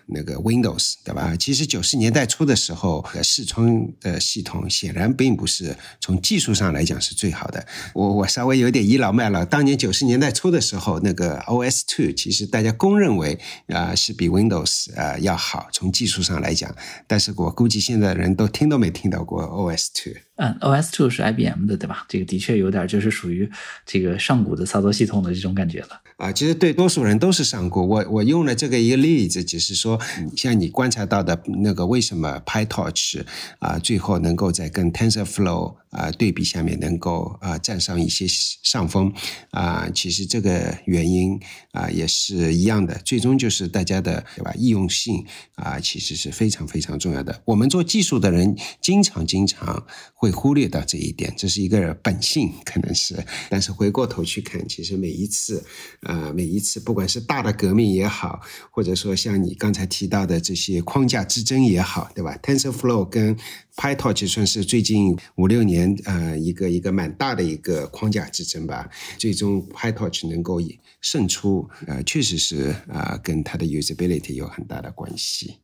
[0.08, 1.36] 那个 Windows 对吧？
[1.38, 7.66] 其实九十年代初的时候，视窗的系统显然并不是从技术上来讲是最好的。
[7.93, 16.76] 我我稍微有点倚老卖老，当年九十年代初的时候，那个 OS2 其实大家公认为啊是比 Windows 啊要好，从技术上来讲。
[17.08, 20.16] 但是我估计现在人都听都没听到过 OS2。
[20.36, 22.06] 嗯，OS Two 是 IBM 的对吧？
[22.10, 23.50] 这个的确有点就是属于
[23.86, 26.02] 这个上古的操作系统的这种感觉了。
[26.18, 27.88] 啊，其实对多数人都是上古。
[27.88, 30.00] 我我用了这个一个例子，只是说，
[30.36, 33.24] 像你观察到的那个，为什么 PyTorch
[33.60, 39.14] 啊，最后能够在跟 TensorFlow 啊对比下面能够啊占上一些上风
[39.52, 41.39] 啊，其实这个原因
[41.72, 44.52] 啊也是一样的，最终就是大家的对吧？
[44.58, 45.26] 易用性
[45.56, 47.41] 啊，其实是非常非常重要的。
[47.46, 53.16] 我们做技术的人经常经常会忽略到这一点，这是一个本性，可能是。
[53.50, 55.64] 但是回过头去看，其实每一次
[56.02, 56.32] 啊。
[56.34, 58.41] 每一次不管是大的革命也好，
[58.72, 63.38] 或者说像你刚才提到的这些框架之争也好，对吧？TensorFlow 跟
[63.76, 68.89] PyTorch 算是最近五六年呃一个一个蛮大的一个框架之争吧。
[69.17, 70.61] 最终 PyTorch 能够
[71.01, 75.57] 胜出，呃，确实是啊，跟它的 usability 有很大的关系。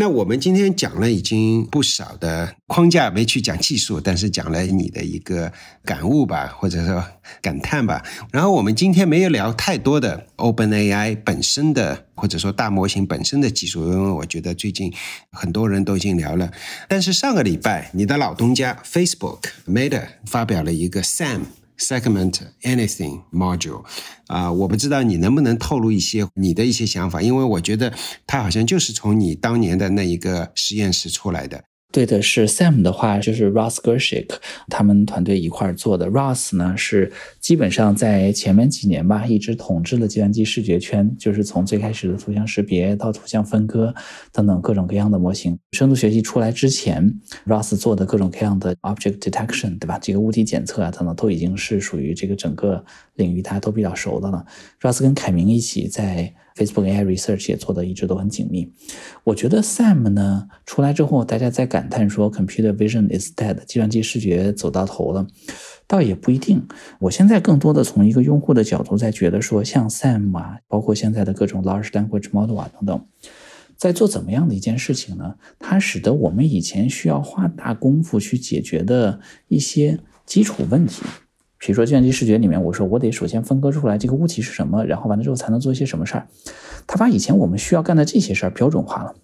[0.00, 5.52] 那我们今天讲了已经不少的框架，没去讲技术，但是讲了你的一个
[5.84, 7.04] 感悟吧，或者说
[7.42, 8.02] 感叹吧。
[8.32, 14.90] 然后我们今天没有聊太多的 OpenAI 本身的，或者说大模型本身的技术，因为我觉得最近
[15.32, 16.50] 很多人都已经聊了。
[16.88, 21.40] 但是上个礼拜，你的老东家 Facebook Meta 发表了一个 Sam。
[21.80, 23.82] Segment anything module，
[24.26, 27.92] 啊，我不知道你能不能透露一些你的一些想法，因为我觉得
[28.26, 31.64] 它好像就是从你当年的那一个实验室出来的。
[31.92, 34.28] 对的，是 Sam 的话，就是 Ross Gershik
[34.68, 36.08] 他们团队一块儿做的。
[36.08, 37.10] Ross 呢是
[37.40, 43.92] 基本上在前面几年吧，一直统治了计算机视觉圈，就是从最开始的图像识别到图像分割
[44.32, 45.58] 等等各种各样的模型。
[45.72, 47.12] 深度学习出来之前
[47.46, 49.98] ，Ross 做的各种各样的 object detection，对吧？
[50.00, 52.84] 这个物体检测啊等等，都已经是属于这个整个
[53.16, 54.44] 领域大家都比较熟的了。
[54.80, 56.32] Ross 跟凯明一起在。
[56.56, 58.72] Facebook AI Research 也做的一直都很紧密。
[59.24, 65.26] 我觉得 Sam 呢出来之后，大家在感叹说 Computer Vision is dead，计算机视觉走到头了，
[65.86, 66.66] 倒也不一定。
[67.00, 73.06] 我现在更多的从一个用户的角度在觉得说，像 Sam 啊，包括现在的各种 Large Language Model 啊等等，
[73.76, 75.36] 在做怎么样的一件事情呢？
[75.58, 81.02] 它使得我们以前需要花大功夫去解决的一些基础问题。
[81.60, 86.26] 比如说计算机视觉里面，我说我得首先分割出来这个物体是什么，然后完了之后才能做一些什么事儿。
[86.86, 89.14] 他把以前我们需要干的这些事儿标准化了。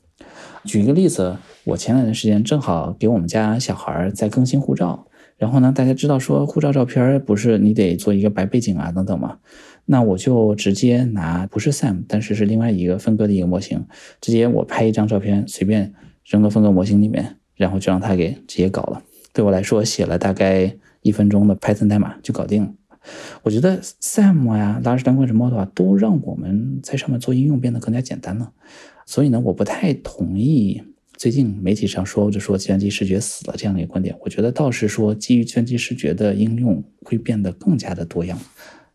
[0.64, 5.06] 举一个例子，我前两段时间正好给我们家小孩在更新护照，
[5.38, 9.38] 然后呢，大家知道说护照照片不是你得做一个白背景啊等等吗，
[9.86, 13.86] 那我就直接拿不是 Sam，但是是另外一个分割的一个模型，
[14.20, 15.94] 直接我拍一张照片，随便
[16.26, 19.02] 扔个分割模型里面，然后就让他给直接搞了。
[19.32, 20.76] 对我来说，写了大概。
[21.06, 22.72] 一分钟的 Python 代码就搞定了。
[23.44, 28.52] 我觉得 Sam 呀、Large Language Model，都让我们在上面做应用变得更加简单了。
[29.06, 30.82] 所以呢，我不太同意
[31.16, 34.16] 最近媒体上说着说计算机视觉死了这样的一个观点。
[34.22, 38.36] 我觉得倒是说基于计算机视觉的应用会变得更加的多样。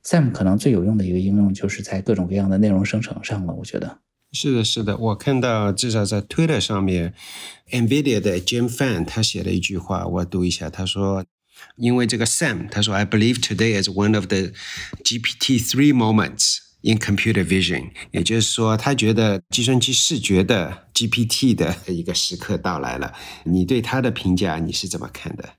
[0.03, 3.53] Sam 可能最有用的一个应用就是在各种各样的内容生成上了。
[3.53, 3.99] 我觉得
[4.33, 4.97] 是的，是的。
[4.97, 7.13] 我看到至少在 Twitter 上面
[7.71, 11.23] ，NVIDIA 的 Jim Fan 他写了一句话，我读一下，他说。
[11.77, 14.51] 因为这个 Sam 他说，I believe today is one of the
[15.03, 23.13] GPT-3 moments in computer vision，也就是说，他觉得计算机视觉的 GPT 的一个时刻到来了。
[23.45, 25.49] 你对他的评价你是怎么看的？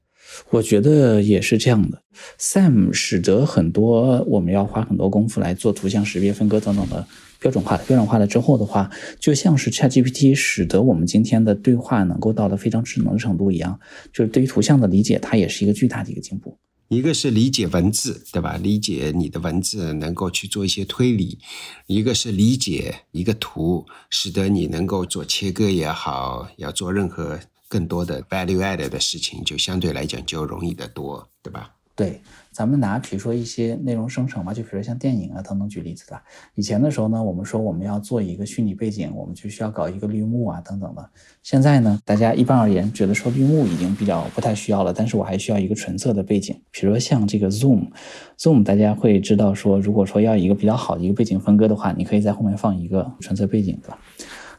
[0.51, 2.03] 我觉得也是这样的。
[2.39, 7.07] Sam 使得很多我们要花很多功夫来做图像识别、分割等等的。
[7.43, 8.89] 标准化的，标准化了之后的话，
[9.19, 13.79] 就像是 ChatGPT 使得我们今天的对话能够到了非常智能的程度一样，
[14.13, 16.57] 就是对于图像的理解，它也是一个巨大的一个进步。
[16.89, 18.59] 一个是理解文字，对吧？
[18.59, 21.39] 理解你的文字能够去做一些推理；
[21.87, 31.71] 一个是理解一个图，使得你能够做切割也好，要做任何更多的 value add 的事情，就相对来讲就容易得多，对吧？
[31.97, 32.21] 对。
[32.53, 36.21] 咱们拿比如说一些内容生成嘛，就比如说像电影啊等等举例子的。
[36.55, 41.11] 以前的时候呢，我们说我们要做一个虚拟背景，我们就需要搞一个绿幕啊等等的。
[41.43, 46.55] 现在呢，大家一般而言觉得说绿幕已经比较不太需要了，但是我还需要一个纯色的背景。
[46.71, 53.99] 比如说像这个 Zoom，Zoom 大家会知道说，如果说要一个比较好的一个背景分割的话，你可以在后面放一个纯色背景，对吧？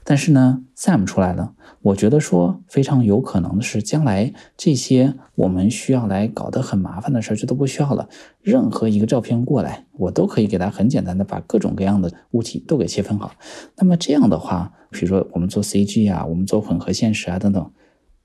[0.06, 8.10] 但是呢，Sam 出来了，我觉得说非常有可能的是，将来这些我们需要来搞得很麻烦的事儿就都不需要了。
[8.42, 13.32] 任何一个照片过来，我都可以给它很简单的把各种各样的物体都给切分好。
[13.78, 17.72] 那么这样的话，比如说我们做 CG 啊，我们做混合现实啊等等，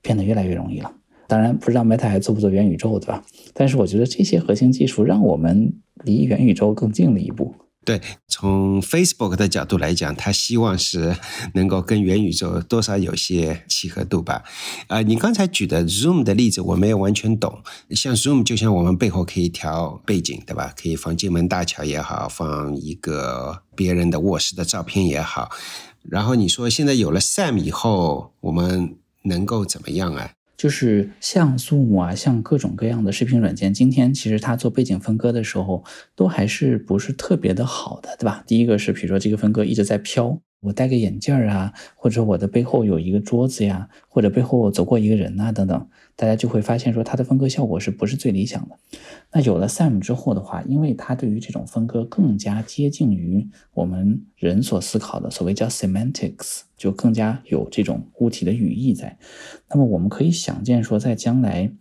[0.01, 0.91] 变得越来越容易了。
[1.27, 3.23] 当然，不知道 Meta 还做不做元宇宙，对吧？
[3.53, 5.73] 但是我觉得这些核心技术让我们
[6.03, 7.53] 离元宇宙更近了一步。
[7.89, 11.17] 对，从 Facebook 的角度来讲，他希望是
[11.55, 14.43] 能够跟元宇宙多少有些契合度吧。
[14.85, 17.63] 啊，你刚才举的 Zoom 的例子，我没有完全懂。
[17.95, 20.71] 像 Zoom，就像我们背后可以调背景，对吧？
[20.79, 25.49] 可以放进门大桥也好，放一个别人的卧室的照片也好。
[26.03, 30.33] 然后你说现在有了 Sam 以后，我们能够怎么样啊？
[30.59, 35.85] 就是像素幕啊，像各种各样的视频软件，今天其实它做背景分割的时候，
[36.17, 38.43] 都还是不是特别的好的，对吧？
[38.45, 40.37] 第一个是，比如说这个分割一直在飘。
[40.61, 45.87] 我戴个眼镜儿啊，或者我的背后有一个桌子呀，或者背后走过一个人呐，等等，
[46.17, 48.77] 大家就会发现说它的分割效果是不是最理想的？
[49.31, 59.17] 那有了 Sam 之后的话，因为它对于这种分割更加接近于我们人所思考的，所谓叫 semantics，就更加有这种物体的语义在。
[59.69, 61.71] 那么我们可以想见说，在将来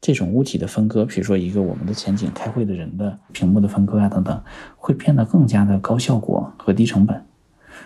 [0.00, 4.42] 这种物体的分割，比如说一个我们的前景开会的人的屏幕的分割啊，等等，
[4.76, 7.27] 会变得更加的高效果和低成本。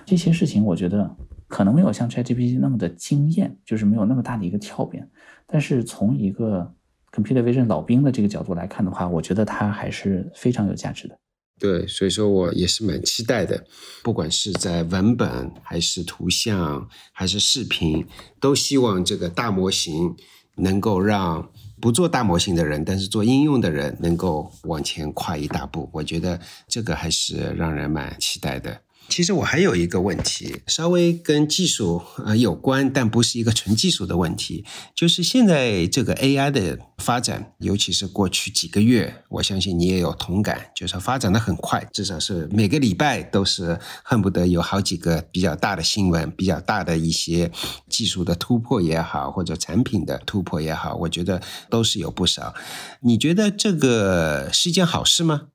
[0.05, 1.17] 这些事情我觉得
[1.49, 5.09] 可能没有像 ChatGPT 那么的惊艳，就是没有那么大的一个跳变。
[5.47, 6.75] 但是从一个
[7.13, 11.19] Computer Vision 老兵的这个角度来看的话，我觉得它还是非常有价值的。
[11.59, 13.65] 对，所以说我也是蛮期待的。
[14.03, 18.05] 不管是在文本还是图像还是视频，
[18.41, 20.17] 都希望这个大模型
[20.57, 25.89] 能够让不做大模型的人，但是做应用的人能够往前跨一大步。
[25.93, 28.81] 我觉得这个还是让人蛮期待的。
[29.09, 34.65] 其实我还有一个问题，稍微跟技术呃有关，但不是一个纯技术的问题。
[34.95, 47.51] 就是现在这个 AI 的发展，尤其是过去几个月，我相信你也有同感，就是发展的很快，至少是每个礼拜都是恨不得有好几个比较大的新闻，比较大的一些
[47.91, 52.55] 技术的突破也好，或者产品的突破也好，我觉得都是有不少。
[53.03, 55.49] 你觉得这个是一件好事吗？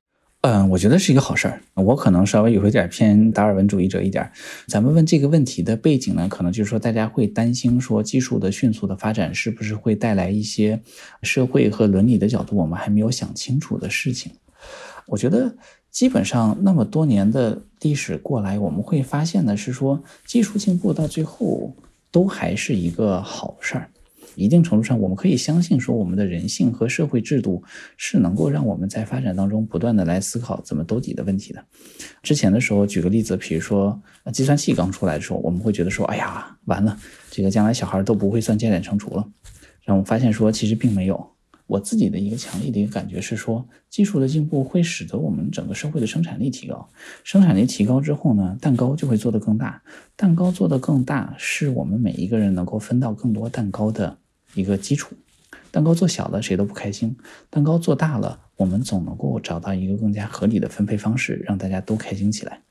[0.50, 1.62] 嗯，我觉得是一个好事儿。
[1.74, 4.32] 我可能稍微有一点偏达尔文主义者一点。
[4.66, 10.82] 咱们问这个问题的背景呢，可能就是说大家会担心说技术的迅速的发展是不是会带来一些
[11.22, 14.32] 社会和伦理的角度我们还没有想清楚的事情。
[15.06, 15.54] 我觉得
[15.92, 21.76] 基本上那么多年的历史过来，我们会发现的是说技术进步到最后
[22.10, 23.90] 都还是一个好事儿。
[24.38, 27.64] 一定程度上，我们可以相信说，我们的人性和社会制度
[27.98, 31.66] 是能够让我们在发展当中不断的来思考怎么兜底的问题的。
[32.22, 34.00] 之前的时候，举个例子，比如说
[34.32, 36.98] 计算器刚出来的时候，我们会觉得说，哎呀，完了，
[37.32, 39.28] 这个将来小孩都不会算加减乘除了。
[39.84, 41.32] 然后我发现说，其实并没有。
[41.66, 46.88] 我自己的一个强烈的一个感觉是说，技术的进步会使得我们整个社会的生产力提高，
[47.26, 49.82] 生产力提高之后呢，蛋糕就会做得更大，
[50.16, 54.18] 蛋糕做得更大，是我们每一个人能够分到更多蛋糕的。
[54.60, 55.16] 一个基础，
[55.72, 57.16] 蛋糕做小了谁都不开心，
[57.50, 62.62] 蛋糕做大了，我们总能够找到一个更加合理的分配方式，让大家都开心起来。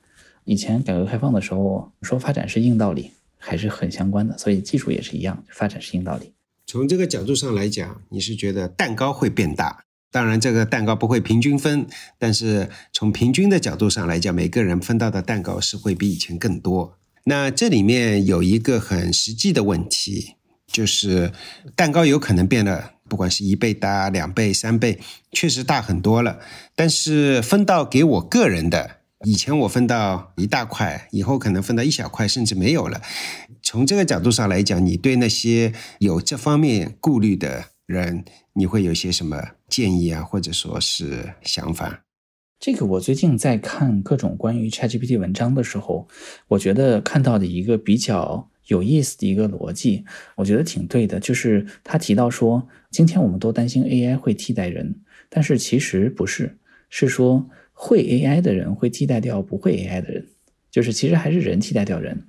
[0.45, 6.32] 以前改革开放的时候说发展是硬道理，还是很相关的，所以技术也是一样，发展是硬道理。
[6.66, 11.87] 从这个角度上来讲，你是觉得蛋糕会变大，当然这个蛋糕不会平均分，
[12.18, 16.97] 但是从平均的角度上来讲，每个人分到的蛋糕是会比以前更多。
[17.24, 20.36] 那这里面有一个很实际的问题。
[20.67, 21.33] 就是
[21.75, 24.99] 蛋糕有可能变得，不管是一倍大、两倍、三倍，
[25.33, 26.41] 确实大很多了。
[26.75, 33.01] 但是分到给我个人的，以前我分到一大块，以后可能分到一小块，甚至没有了。
[33.62, 42.03] 从这个角度上来讲，你对那些有这方面顾虑的人，你会有些什么建议啊，或者说是想法？
[42.59, 46.09] 这个我最近在看各种关于 ChatGPT 文章的时候，
[46.49, 48.51] 我觉得看到的一个比较。
[48.67, 50.05] 有意思的一个逻辑，
[50.37, 51.19] 我觉得挺对的。
[51.21, 54.95] 就是他提到说，今天我们都担心 AI 会替代人，
[55.29, 56.57] 但是其实不是，
[56.89, 60.27] 是说会 AI 的人会替代掉不会 AI 的人，
[60.71, 62.27] 就是其实还是人替代掉人。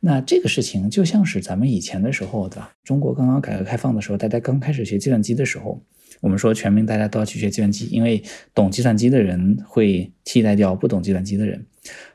[0.00, 2.72] 那这个事情就像是咱们以前的时候，对吧？
[2.84, 5.82] 中国刚刚改革开放的时候，大家刚开始学计算机的时候。
[6.20, 8.22] 我们说全民大家都要去学计算机，因为
[8.54, 11.64] 懂计算机的人会替代掉不懂计算机的人。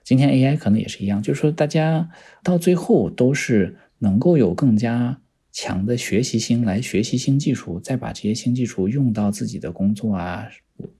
[0.03, 2.09] 今天 AI 可能也是一样，就是说大家
[2.43, 5.19] 到最后都是能够有更加
[5.51, 10.47] 强的学习心来学习新技术，再把这些新技术用到自己的工作啊。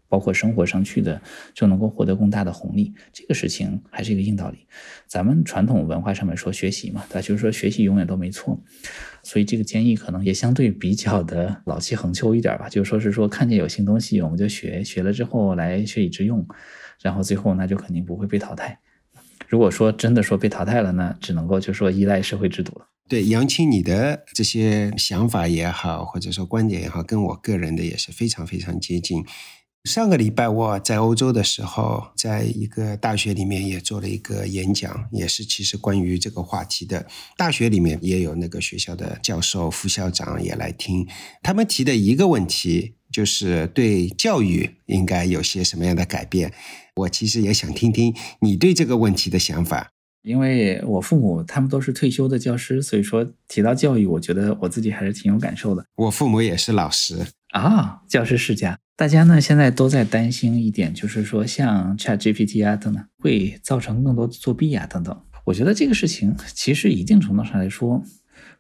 [0.07, 1.19] 包括生活上去的，
[1.53, 2.93] 就能够获得更大的红利。
[3.11, 4.59] 这个事情还是一个硬道理。
[5.07, 7.21] 咱们传统文化上面说学习嘛，对吧？
[7.21, 8.57] 就是说学习永远都没错。
[9.23, 12.69] 所以这个建议可能也相对比较的老气横秋一点吧。
[12.69, 16.47] 就是说是说看见有新东西我们就学，学了之后来学以致用，
[17.01, 18.79] 然后最后那就肯定不会被淘汰。
[19.47, 22.87] 如果说真的说被淘汰了那，只能够就说依赖社会制度了。
[23.07, 29.23] 对杨青，你的这些想法也好，或者说观点也好，跟我个人的也是非常非常接近。
[29.83, 37.05] 上个礼拜我在欧洲的时候，在一个大学里面也做了一个演讲，也是其实关于这个话题的。
[37.37, 41.07] 大学里面也有那个学校的教授、副校长也来听，
[41.43, 46.51] 他们提的一个问题就是对教育应该有些什么样的改变。
[46.95, 49.91] 我其实也想听听你对这个问题的想法。
[50.23, 55.85] 因为我父母他们都是退休的教师，所以说提到教育，我觉得我自己还是挺有感受的。
[55.95, 58.79] 我父母也是老师啊，教师世家。
[58.95, 65.21] 大家呢现在都在担心一点，就是说像 ChatGPT 啊等等，会造成更多的作弊啊等等。
[65.43, 68.01] 我觉得这个事情其实一定程度上来说，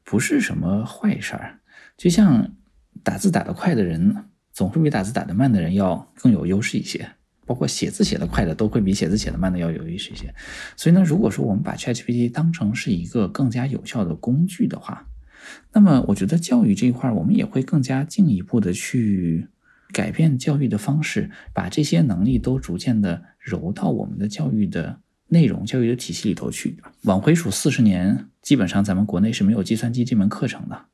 [0.03, 1.61] 不是什么坏事儿。
[1.97, 2.53] 就像
[3.01, 4.25] 打字打得快的人，
[4.55, 7.07] 总会比打字打得慢的人要更有优势一些。
[7.47, 10.33] 包括写字写得快的，都会比写字写得慢的要有优势一些。
[10.75, 15.05] 所以呢，如果说我们把 ChatGPT 当成是一个更加有效的工具的话，
[15.71, 19.47] 那么我觉得教育这一块，我们也会更加进一步的去
[19.93, 26.79] 改变教育的方式，把这些能力都逐渐的揉到我们的教育的内容、教育的体系里头去。
[27.03, 30.85] 往回数四十年，基本上咱们国内是没有计算机这门课程的。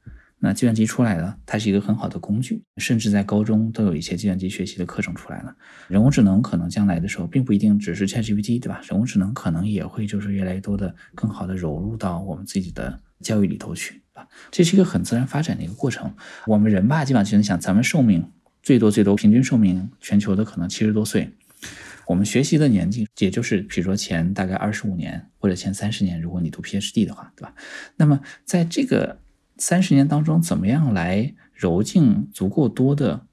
[0.44, 5.56] 那计算机出来了，它是一个很好的工具，甚至在高中都有一些计算机学习的课程出来了。
[5.88, 8.82] 人工智能可能将来的时候，并不一定只是 ChatGPT，对吧？
[8.84, 16.12] 人工智能可能也会就是越来越多的更好的融入到我们自己的教育里头去，啊，这是一个很自然发展的一个过程。
[16.48, 18.28] 我们人吧，基本上就能想，咱们寿命
[18.64, 21.30] 最多最多平均寿命全球的可能七十多岁，
[22.08, 27.54] 我们学习的年纪，也就是比如说前大概二十五年或者前三十年，如果你读 PhD 的话，对吧？
[27.96, 29.20] 那么在这个
[29.62, 33.28] 三十年当中，怎么样来揉进足够多的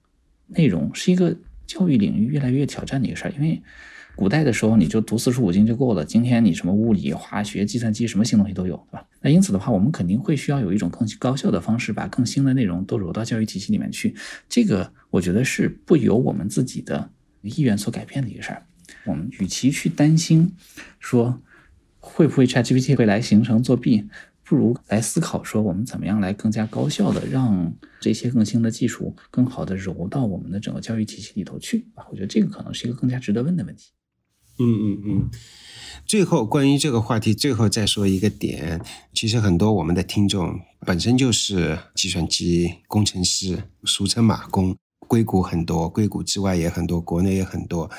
[0.49, 1.35] 内容，是一个
[1.67, 3.33] 教育领域越来越挑战的一个事儿。
[3.35, 3.63] 因为
[4.15, 9.07] 古代的时候，你就读四书五经就够了，今天你什么物理、化学、计算机，什么新东西都有，对吧？
[9.23, 14.15] 那因此的话，我们肯定会需要有一种更高效的方式，把更新的内容都揉到教育体系里面去。
[14.51, 17.11] 这个我觉得是不由我们自己的
[17.41, 18.63] 意愿所改变的一个事儿。
[19.07, 20.53] 我们与其去担心
[21.01, 21.41] 说
[22.01, 24.07] 会不会 ChatGPT 会来形成作弊。
[24.49, 27.71] 不如来思考说，我们怎么样来更加高效的让
[28.01, 31.87] 这些更新的技术更好的揉到我们的整个教育体系里头去？
[32.11, 33.91] 我觉得这个可能是一个更加值得问的问题。
[34.59, 35.31] 嗯嗯嗯。
[36.07, 38.81] 最后，关于这个话题，最后再说一个点，
[39.13, 47.91] 其实很多我们的听众本身就是计算机工程师，俗称马工，硅谷很多，硅谷之外也很多，国内也很多。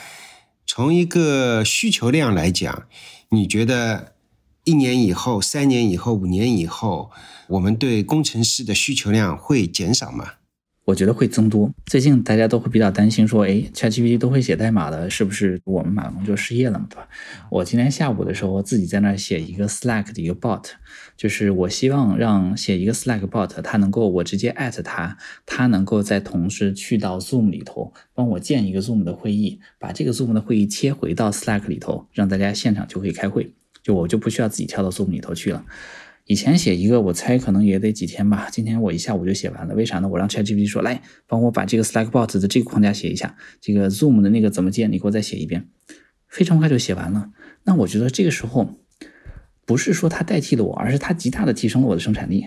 [0.66, 2.88] 从一个需求量来讲，
[3.30, 4.16] 你觉得？
[4.70, 7.10] 一年以后、三年以后、五年以后，
[7.48, 10.34] 我们对工程师的需求量会减少吗？
[10.86, 11.72] 我觉得会增多。
[11.88, 17.08] 最近大家都会比较担心，说：“哎，ChatGPT 都会写代码的，是不是我们马工就失业了嘛？”对吧？
[17.50, 20.66] 我今天下午的时候我自己在那写一个 Slack 的一个 bot，
[21.18, 25.18] 就是我希望让写一个 Slack bot，它能够我直接 at 它，
[25.48, 33.56] 它能够在同时去到 Zoom 里头帮我建一个 Zoom 的会议，把这个 Zoom 的会议切回到 Slack 里头，让大家现场就可以开会。
[33.84, 35.66] 就我就不需要自己跳到 Zoom 里头去了。
[36.26, 38.50] 以前写一个，我猜可能也得几天吧。
[38.52, 39.74] 今天我一下午就写完了。
[39.74, 40.08] 为啥呢？
[40.08, 45.68] 我让 ChatGPT 说，来帮我把这个 Slackbot 的这个框架写一下，这个 Zoom 的那个怎么建，你给我再写一遍，
[46.28, 47.32] 非常快就写完了。
[47.64, 48.76] 那我觉得这个时候
[49.66, 52.46] 不是说它代替了我，而是它极大的提升了我的生产力。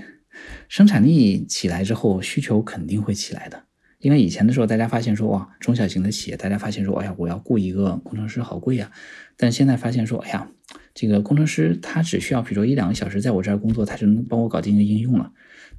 [0.68, 3.64] 生产力起来之后，需求肯定会起来的。
[3.98, 8.92] 因为以前的时候，大家发现说，哇，中小型的企业，大家发现说，哎呀，我要雇一个工程师好贵呀。
[9.36, 10.48] 但现在发现说，哎呀。
[10.94, 15.30] 这个工程师他只需要，比如说一两个小时在我这儿工作，他就能帮我搞定一个应用了，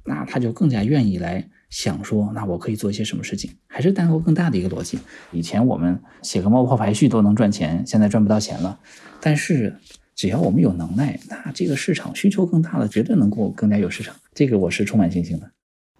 [0.04, 3.50] 那他就更加愿意来想说，那我可以做一些什么事情？
[3.66, 4.98] 还是单个更大的一个逻辑。
[5.32, 8.78] 以前我们写个冒泡排序都能赚钱，现在赚不到钱了。
[9.20, 9.76] 但是
[10.14, 14.14] 只要我们有能耐，那这个市场需求更大了，绝对能够更加有市场。
[14.34, 15.50] 这个我是充满信心的。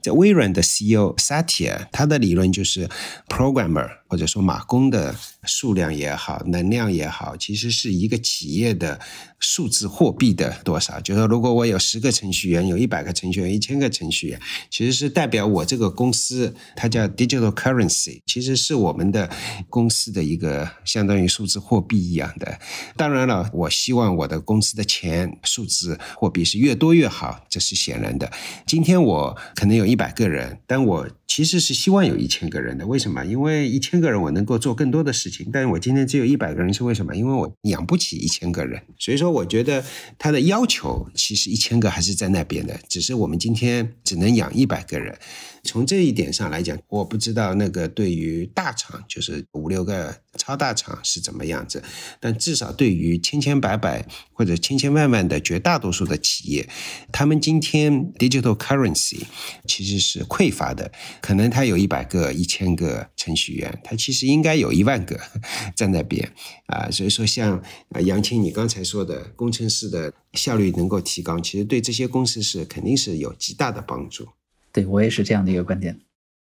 [0.02, 2.86] 在微软的 CEO Satya，他的理论就是
[3.26, 5.12] programmer 或者说码工的
[5.42, 9.00] 数量也好，能量也好，其实是一个企业的
[9.40, 11.00] 数字货币的多少。
[11.00, 14.40] 就是说，如果我有十个程序员，有一百个程序员，一千个程序员，
[14.70, 19.28] 其实是代表我这个公司，它叫 digital currency，其实是我们的
[19.68, 22.60] 公司的一个相当于数字货币一样的。
[22.96, 28.30] 当然了，我希望我的公司的钱数字货币是越多越好，这是显然的。
[28.64, 29.96] 今天我可能有一。
[29.96, 32.86] 百个人，但我其实是希望有一千个人的。
[32.86, 33.24] 为什么？
[33.24, 37.16] 因为一千个个人我能够做更多的事情，但是我今天只有一百个人，是为什么？
[37.16, 38.80] 因为我养不起一千个人。
[38.98, 39.82] 所以说，我觉得
[40.18, 45.18] 他的要求其实一千个还是在那边的，只是我们今天只能养一百个人。
[45.64, 51.82] 从这一点上来讲，我不知道那个对于大厂，就是五六个超大厂是怎么样子，
[52.20, 56.68] 但至少对于千千百百或者千千万万的绝大多数的企业，
[57.10, 59.22] 他们今天 digital currency
[59.66, 60.92] 其实是匮乏的。
[61.20, 65.18] 可能他有一百个、一千个程序员，他其实应该有一万个
[65.74, 66.30] 在那边
[66.66, 66.90] 啊。
[66.90, 67.62] 所以说，像
[68.04, 74.28] 杨青你刚才说的，工程师的效率能够提高，其实对这些公司是肯定是有极大的帮助。
[74.74, 75.98] 对我也是这样的一个观点。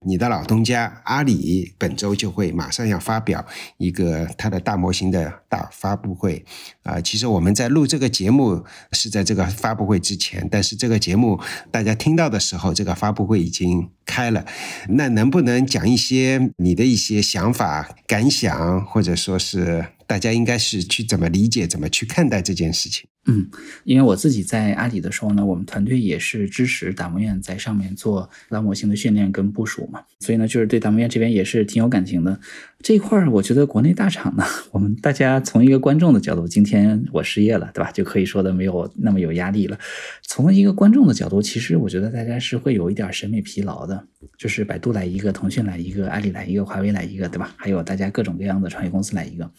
[0.06, 3.44] 你的老东家阿里本周就会马上要发表
[3.78, 6.44] 一个它的大模型的大发布会
[6.82, 7.00] 啊！
[7.00, 11.40] 其实我们在录这个节目是在这个发布会之前，但是这个节目
[11.70, 14.44] 大家听到的时候，这个发布会已经开了。
[14.90, 23.08] 那能不能讲一些你的一些想法、感想，或者说是大家应该是去怎么理解、怎么去看待这件事情？
[23.26, 23.46] 嗯，
[23.84, 32.38] 因为我自己在阿里的时候呢，我们团队也是支持达摩院在上面做大模型的训练跟部署嘛，所以呢，就是对达摩院这边也是挺有感情的。
[32.82, 37.90] 这一块儿，我觉得国内大厂呢，我们大家从一个观众的角度，今天我失业了，对吧？
[37.90, 39.76] 就可以说的没有那么有压力了。
[40.22, 44.06] 从一个观众的角度，其实我觉得大家是会有一点审美疲劳的，
[44.38, 47.52] 就是百度来一个，腾讯来一个，阿里来一个，华为来一个，对吧？
[47.56, 49.50] 还有大家各种各样的创业公司来一个，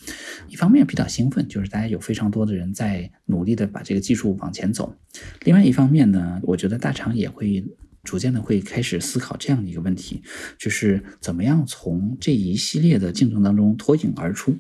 [0.48, 4.86] 一方面比较兴奋，就是大家有非常多的人在努力的把这个技术往前走；
[5.44, 7.66] 另外一方面呢，我觉得大厂也会。
[8.08, 10.24] 逐渐的会开始思考这样的一个问题，
[10.58, 14.56] 就是怎么样从这一系列的竞争当中脱颖而出。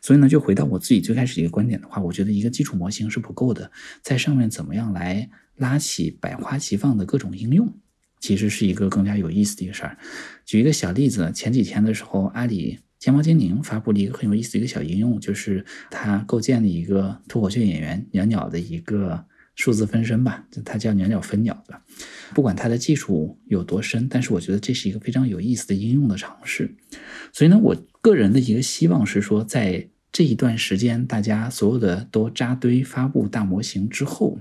[0.00, 3.72] 所以呢，就回到我自己最开始一个观点的话，我觉得一个基础模型是不够的，
[4.02, 7.74] 在上面怎么样来拉起百花齐放的各种应用，
[8.20, 9.98] 其实是一个更加有意思的一个事儿。
[10.46, 21.80] 举一个小例子，前几天的时候，阿里天猫精灵发布了一个很有意思的一个小应用，就是它构建了一个脱口秀演员鸟鸟的一个数字分身吧，它叫鸟鸟分鸟的。
[22.34, 26.74] 不管它的技术有多深，但是我觉得这是一个非常有意思的应用的尝试。
[27.32, 34.38] 所以呢，我个人的一个希望是说，在这一段时间，大家所有的都扎堆发布大模型之后，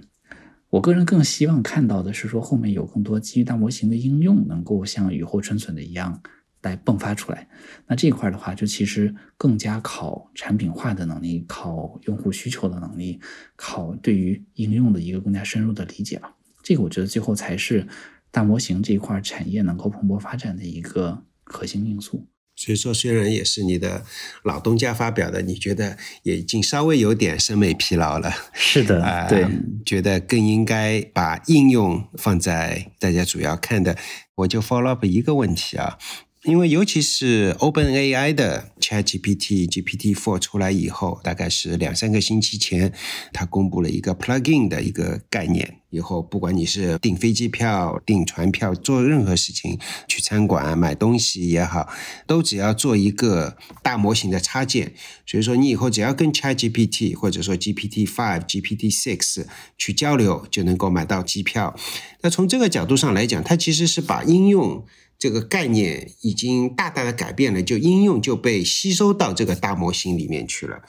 [0.69, 6.21] 我个人更希望看到的是说，后面有更多基于大模型的应用能够像雨后春笋的一样。
[6.61, 7.47] 来迸发出来，
[7.87, 13.19] 那这一块的话，就其实更加考产品化的能力，考用户需求的能力，
[13.55, 16.35] 考对于应用的一个更加深入的理解吧。
[16.61, 17.87] 这个我觉得最后才是
[18.29, 22.27] 大模型这一块产业能够蓬勃发展的一个核心因素。
[22.55, 24.05] 所以说，虽然也是你的
[24.43, 28.31] 老东家发表的，你觉得也已经稍微有点审美疲劳了。
[28.53, 29.47] 是的，对，
[29.83, 33.97] 觉得更应该把应用放在大家主要看的。
[34.35, 35.97] 我就 follow up 一个问题啊。
[36.43, 42.91] 因为尤其是 OpenAI 的 ChatGPT GPT-4 出来以后，大概是两三个星期前，
[43.31, 45.77] 它公布了一个 plugin 的一个概念。
[45.91, 49.77] 以后不管你是订飞机票、订船票、做任何事情，
[50.07, 51.87] 去餐馆买东西也好，
[52.25, 54.93] 都只要做一个大模型的插件。
[55.27, 59.45] 所以说，你以后只要跟 ChatGPT 或者说 GPT-5、GPT-6
[59.77, 61.77] 去交流，就能够买到机票。
[62.21, 64.83] 那从这个角度上来讲，它其实是把应用。
[65.21, 70.81] 这个概念已经大大的改变了，就应用就被吸收到这个大模型里面去了。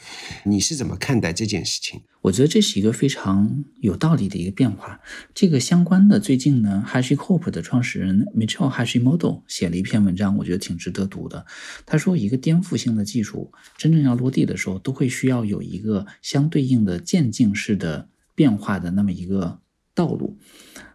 [0.44, 2.00] 你是怎么看待这件事情？
[2.22, 5.02] 我觉得这是一个非常有道理的一个变化。
[5.34, 11.44] 这个相关的，最近呢，HashiCorp 的创始人 Mitchell Hashimoto 写了一篇文章，我觉得挺值得读的。
[11.84, 19.60] 他说，一个颠覆性的技术真正要落地的时候，都会需要有一个相对应的渐进式的变化的那么一个
[19.94, 20.38] 道路。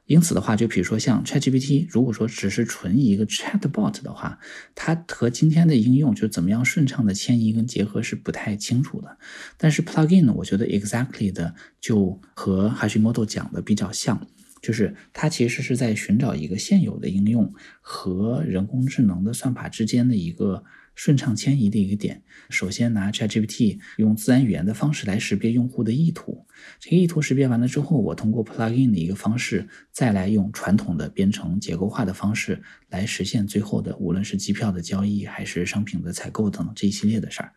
[0.08, 4.40] 因此的话，就比如说像 ChatGPT，如果说只是纯一个 Chatbot 的话，
[4.74, 9.18] 它和今天的应用就怎么样顺畅的迁移跟结合是不太清楚的。
[9.58, 14.28] 但是 Plugin 呢，我觉得 Exactly 的就和 Hashimoto 讲的比较像，
[14.62, 20.64] 就是它其实是在寻找一个现有的应用和人工智能的算法之间的一个。
[20.98, 26.44] 顺畅迁移的一个点，首先拿 ChatGPT 用自然语言的方式来识别用户的意图，
[26.80, 32.60] 这个意图识别完了之后，我通过 Plugin 的一个方式，再来用传统的编程结构化的方式
[32.90, 37.54] 来实现最后的，无论是机票的交易还是商品的采购等这一系列的事儿。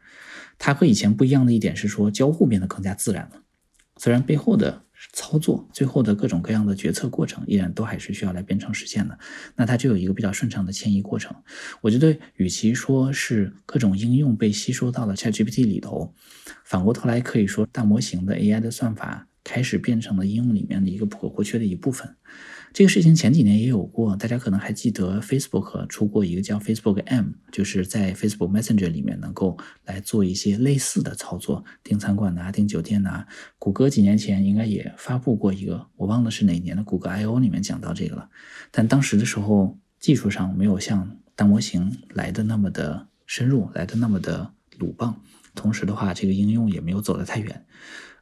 [0.58, 3.42] 它和以前不一样的一点是说，交互变得更加自然了，
[3.96, 4.84] 虽然背后的。
[5.12, 9.18] 操作最后的各种各样的决策过程，依然都还是需要来编程实现的。
[9.56, 11.34] 那它就有一个比较顺畅的迁移过程。
[11.80, 16.14] 我觉得，与其说是各种应用被吸收到了 ChatGPT 里头，
[16.64, 22.16] 反过头来可以说，大模型的 AI 的算法开始变成了应用里面的一个不可或缺的一部分。
[22.72, 33.26] 这个事情前几年也有过，大家可能还记得，Facebook 出过一个叫 Facebook M，就是在 Facebook Messenger 里面能够来做一些类似的操作，订餐馆呐，订酒店呐。
[33.58, 38.30] 谷歌几年前应该也发布过一个，我忘了是哪年的谷歌 I/O 里面讲到这个了，
[38.70, 45.20] 但当时的时候技术上没有像大模型来的那么的深入，来的那么的鲁棒，
[45.56, 47.66] 同时的话，这个应用也没有走得太远。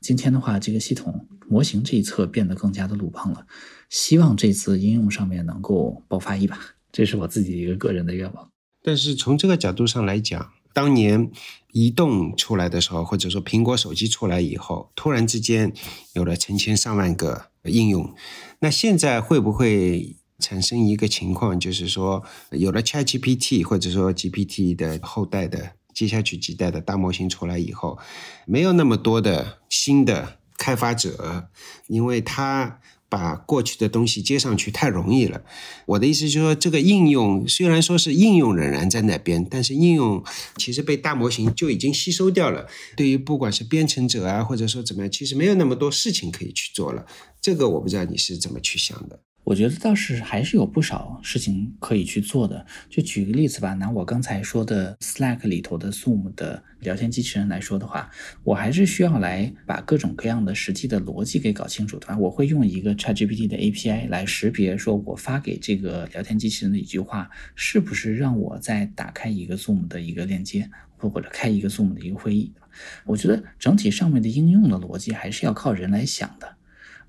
[0.01, 3.47] 今天的话，这个系统模型这一侧变得更加的鲁棒了。
[3.89, 6.59] 希望这次应用上面能够爆发一把，
[6.93, 8.51] 这是我自己一个个人的愿望。
[8.83, 11.31] 但是从这个角度上来讲，当年
[11.73, 15.73] 移动出来的时候，或者说苹果手机出来以后，突然之间
[16.13, 18.15] 有了成千上万个应用。
[18.61, 27.99] 那现在会不会产生一个情况，就是说有了 ChatGPT 或者说 GPT 的后代的接下去几代的大模型出来以后，
[28.47, 31.49] 没有那么多的新的开发者，
[31.87, 32.81] 因为它。
[33.09, 35.43] 把过去的东西接上去太容易了。
[35.87, 40.23] 我的意思就是说，这个应用虽然说是应用仍然在那边，但是应用
[40.57, 42.67] 其实被大模型就已经吸收掉了。
[42.97, 47.07] 对于不管是编程者啊，或者说怎么样，其实没有那么多事情可以去做了。
[47.41, 49.21] 这个我不知道你是怎么去想的。
[49.49, 52.67] 我觉得倒是还是有不少事情可以去做的。
[52.91, 58.11] 就举个例子吧，拿我刚才说的 Slack 里头的 Zoom 的聊天机器人来说的话，
[58.45, 62.19] 我还是需要来把各种各样的实际的逻辑给搞清楚，对吧？
[62.19, 70.69] 我会用一个 ChatGPT 的 API 来识别，说我发给这个聊天机器人的一句话，是不是让我再打开一个 Zoom 的一个链接，
[70.99, 72.53] 或或者开一个 Zoom 的一个会议。
[73.07, 76.58] 我觉得整体上面的应用的逻辑还是要靠人来想的。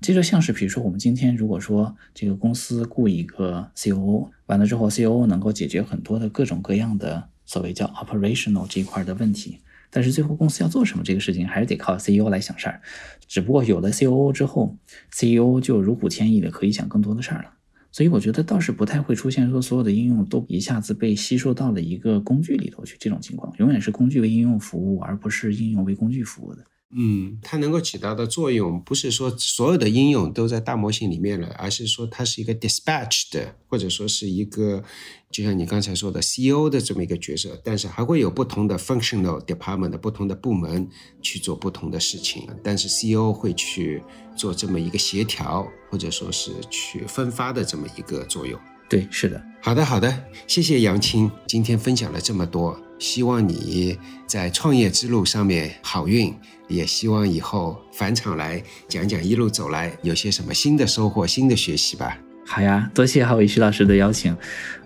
[0.00, 9.58] 这就像是，比如说，我们今天如果说这个公司雇一个 COO，完了之后，COO 能够解决很多的各种各样的所谓叫 operational 这一块的问题，
[9.90, 12.80] 但是最后公司要做什么这个事情，还是得靠 CEO 来想事儿。
[13.28, 14.78] 只不过有了 COO 之后
[15.12, 17.52] ，CEO 就如虎添翼的可以想更多的事儿了。
[17.92, 26.64] 所以我觉得倒是不太会出现说所有的应用都一下子被吸收到了一个工具里头去这种情况，永远是工具为应用服务，而不是应用为工具服务的。
[26.92, 34.82] 嗯，它能够起到的作用，不是说所有的应用都在大模型里面了，而是说它是一个 dispatch 的，或者说是一个，
[35.30, 40.88] 就像你刚才说的 CEO 的这么一个角色，但是还会有不同的 functional department 的不同的部门
[41.22, 44.02] 去做不同的事情，但是 CEO 会去
[44.34, 48.58] 做这么一个协调，或者说是去分发的这么一个作用。
[48.88, 49.40] 对，是的。
[49.62, 56.32] 好的，好的，谢谢杨青今天分享了这么多，希望你在创业之路上面好运，
[56.68, 62.16] 也希望以后返场来讲讲一路走来有些什么新的收获、新的学习吧。
[62.46, 64.36] 好呀，多谢郝伟徐老师的邀请，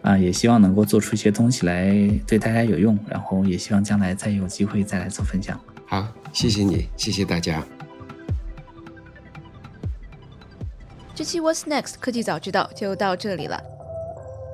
[0.03, 1.93] 啊，也希望能够做出一些东西来
[2.27, 5.61] 对大家有用，然后也希望将来再有机会再来做分享。
[5.87, 7.67] 好，谢谢你，谢谢大家。
[11.17, 13.61] 这期 What's Next 科技早知道就到这里了。